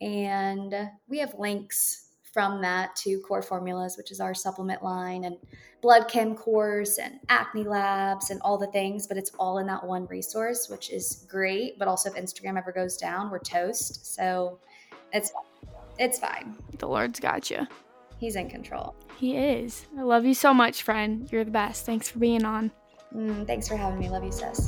[0.00, 0.74] and
[1.08, 5.36] we have links from that to Core Formulas, which is our supplement line, and
[5.80, 9.06] Blood Chem course, and Acne Labs, and all the things.
[9.06, 11.78] But it's all in that one resource, which is great.
[11.78, 14.14] But also, if Instagram ever goes down, we're toast.
[14.14, 14.58] So
[15.12, 15.32] it's
[15.98, 16.56] it's fine.
[16.78, 17.66] The Lord's got you.
[18.18, 18.94] He's in control.
[19.16, 19.86] He is.
[19.96, 21.28] I love you so much, friend.
[21.30, 21.86] You're the best.
[21.86, 22.70] Thanks for being on.
[23.14, 24.08] Mm, thanks for having me.
[24.08, 24.66] Love you, sis.